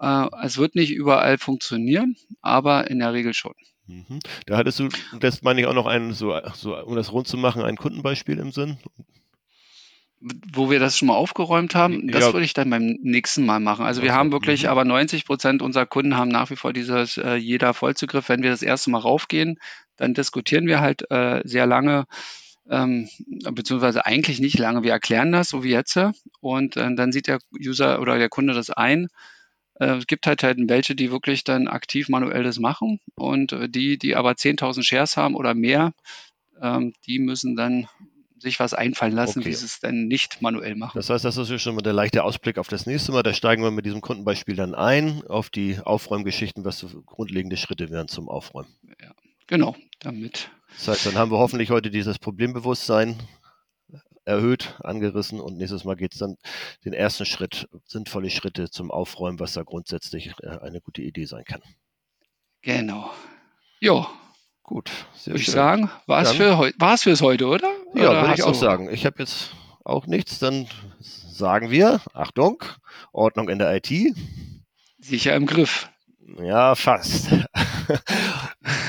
Äh, 0.00 0.26
es 0.42 0.56
wird 0.56 0.74
nicht 0.74 0.92
überall 0.92 1.38
funktionieren, 1.38 2.16
aber 2.40 2.90
in 2.90 2.98
der 2.98 3.12
Regel 3.12 3.34
schon. 3.34 3.52
Mhm. 3.86 4.20
Da 4.46 4.56
hattest 4.56 4.80
du, 4.80 4.88
das 5.20 5.42
meine 5.42 5.60
ich 5.60 5.66
auch 5.66 5.74
noch 5.74 5.86
ein, 5.86 6.12
so, 6.12 6.40
so, 6.54 6.76
um 6.76 6.96
das 6.96 7.12
rund 7.12 7.28
zu 7.28 7.36
machen, 7.36 7.62
ein 7.62 7.76
Kundenbeispiel 7.76 8.38
im 8.38 8.50
Sinn 8.50 8.78
wo 10.52 10.70
wir 10.70 10.78
das 10.78 10.96
schon 10.96 11.08
mal 11.08 11.14
aufgeräumt 11.14 11.74
haben, 11.74 12.08
das 12.08 12.26
ja. 12.26 12.32
würde 12.32 12.44
ich 12.44 12.54
dann 12.54 12.70
beim 12.70 12.98
nächsten 13.02 13.44
Mal 13.44 13.60
machen. 13.60 13.84
Also 13.84 14.02
wir 14.02 14.14
haben 14.14 14.30
wirklich, 14.30 14.64
mhm. 14.64 14.68
aber 14.68 14.84
90 14.84 15.24
Prozent 15.24 15.62
unserer 15.62 15.86
Kunden 15.86 16.16
haben 16.16 16.28
nach 16.28 16.50
wie 16.50 16.56
vor 16.56 16.72
dieses 16.72 17.16
äh, 17.16 17.34
jeder 17.34 17.74
Vollzugriff. 17.74 18.28
Wenn 18.28 18.42
wir 18.42 18.50
das 18.50 18.62
erste 18.62 18.90
Mal 18.90 18.98
raufgehen, 18.98 19.58
dann 19.96 20.14
diskutieren 20.14 20.66
wir 20.66 20.80
halt 20.80 21.10
äh, 21.10 21.40
sehr 21.44 21.66
lange, 21.66 22.06
ähm, 22.70 23.08
beziehungsweise 23.50 24.06
eigentlich 24.06 24.38
nicht 24.38 24.58
lange. 24.58 24.84
Wir 24.84 24.92
erklären 24.92 25.32
das, 25.32 25.48
so 25.48 25.64
wie 25.64 25.70
jetzt. 25.70 25.98
Und 26.40 26.76
äh, 26.76 26.94
dann 26.94 27.10
sieht 27.10 27.26
der 27.26 27.40
User 27.58 28.00
oder 28.00 28.18
der 28.18 28.28
Kunde 28.28 28.54
das 28.54 28.70
ein. 28.70 29.08
Äh, 29.74 29.96
es 29.96 30.06
gibt 30.06 30.26
halt, 30.26 30.44
halt 30.44 30.58
welche, 30.68 30.94
die 30.94 31.10
wirklich 31.10 31.42
dann 31.42 31.66
aktiv 31.66 32.08
manuell 32.08 32.44
das 32.44 32.60
machen 32.60 33.00
und 33.16 33.52
äh, 33.52 33.68
die, 33.68 33.98
die 33.98 34.14
aber 34.14 34.32
10.000 34.32 34.84
Shares 34.84 35.16
haben 35.16 35.34
oder 35.34 35.54
mehr, 35.54 35.92
ähm, 36.60 36.92
die 37.06 37.18
müssen 37.18 37.56
dann 37.56 37.88
sich 38.42 38.60
was 38.60 38.74
einfallen 38.74 39.12
lassen, 39.14 39.40
Okay. 39.40 39.48
wie 39.48 39.54
sie 39.54 39.64
es 39.66 39.80
dann 39.80 40.06
nicht 40.08 40.42
manuell 40.42 40.74
machen. 40.74 40.96
Das 40.98 41.08
heißt, 41.10 41.24
das 41.24 41.36
ist 41.36 41.48
ja 41.50 41.58
schon 41.58 41.74
mal 41.74 41.82
der 41.82 41.92
leichte 41.92 42.22
Ausblick 42.24 42.58
auf 42.58 42.68
das 42.68 42.86
nächste 42.86 43.12
Mal. 43.12 43.22
Da 43.22 43.32
steigen 43.32 43.62
wir 43.62 43.70
mit 43.70 43.86
diesem 43.86 44.00
Kundenbeispiel 44.00 44.56
dann 44.56 44.74
ein, 44.74 45.22
auf 45.26 45.48
die 45.50 45.78
Aufräumgeschichten, 45.78 46.64
was 46.64 46.78
so 46.78 46.88
grundlegende 47.06 47.56
Schritte 47.56 47.90
wären 47.90 48.08
zum 48.08 48.28
Aufräumen. 48.28 48.74
Genau, 49.46 49.76
damit. 50.00 50.50
Das 50.76 50.88
heißt, 50.88 51.06
dann 51.06 51.14
haben 51.14 51.30
wir 51.30 51.38
hoffentlich 51.38 51.70
heute 51.70 51.90
dieses 51.90 52.18
Problembewusstsein 52.18 53.16
erhöht, 54.24 54.76
angerissen 54.82 55.40
und 55.40 55.56
nächstes 55.58 55.84
Mal 55.84 55.96
geht 55.96 56.12
es 56.12 56.18
dann 56.20 56.36
den 56.84 56.92
ersten 56.92 57.26
Schritt, 57.26 57.68
sinnvolle 57.86 58.30
Schritte 58.30 58.70
zum 58.70 58.90
Aufräumen, 58.90 59.40
was 59.40 59.54
da 59.54 59.62
grundsätzlich 59.62 60.32
äh, 60.42 60.58
eine 60.62 60.80
gute 60.80 61.02
Idee 61.02 61.24
sein 61.24 61.44
kann. 61.44 61.60
Genau. 62.62 63.10
Jo, 63.80 64.06
Gut, 64.62 64.90
sehr 65.14 65.34
würde 65.34 65.40
ich 65.40 65.46
schön. 65.46 65.54
sagen, 65.54 65.90
war 66.06 66.22
es 66.22 66.32
für 66.32 66.72
es 66.78 67.02
fürs 67.02 67.20
heute, 67.20 67.46
oder? 67.46 67.68
Ja, 67.94 68.10
oder 68.10 68.22
würde 68.22 68.34
ich 68.34 68.42
auch 68.42 68.54
sagen. 68.54 68.88
Ich 68.92 69.04
habe 69.06 69.16
jetzt 69.18 69.50
auch 69.84 70.06
nichts, 70.06 70.38
dann 70.38 70.66
sagen 71.00 71.70
wir, 71.70 72.00
Achtung, 72.14 72.62
Ordnung 73.12 73.48
in 73.48 73.58
der 73.58 73.74
IT. 73.76 73.90
Sicher 75.00 75.34
im 75.34 75.46
Griff. 75.46 75.88
Ja, 76.42 76.74
fast. 76.74 77.28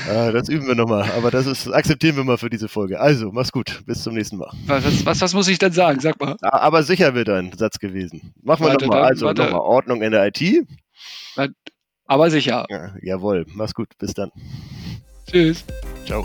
Äh, 0.08 0.32
das 0.32 0.48
üben 0.48 0.66
wir 0.68 0.74
nochmal, 0.76 1.10
aber 1.16 1.30
das 1.30 1.46
ist, 1.46 1.66
akzeptieren 1.68 2.16
wir 2.16 2.24
mal 2.24 2.38
für 2.38 2.48
diese 2.48 2.68
Folge. 2.68 3.00
Also, 3.00 3.32
mach's 3.32 3.50
gut, 3.50 3.82
bis 3.86 4.02
zum 4.02 4.14
nächsten 4.14 4.36
Mal. 4.36 4.50
Was, 4.66 5.04
was, 5.04 5.20
was 5.20 5.34
muss 5.34 5.48
ich 5.48 5.58
denn 5.58 5.72
sagen? 5.72 5.98
Sag 5.98 6.20
mal. 6.20 6.36
A- 6.42 6.58
Aber 6.58 6.82
sicher 6.84 7.14
wird 7.14 7.28
ein 7.30 7.52
Satz 7.56 7.78
gewesen. 7.78 8.32
Machen 8.42 8.64
wir 8.66 8.74
nochmal. 8.74 9.02
Also 9.02 9.26
nochmal 9.32 9.54
Ordnung 9.54 10.02
in 10.02 10.12
der 10.12 10.26
IT. 10.32 10.66
Aber 12.06 12.30
sicher. 12.30 12.66
Ja, 12.68 12.94
jawohl, 13.02 13.46
mach's 13.54 13.74
gut, 13.74 13.88
bis 13.98 14.12
dann. 14.14 14.30
Tschüss. 15.28 15.64
Ciao. 16.06 16.24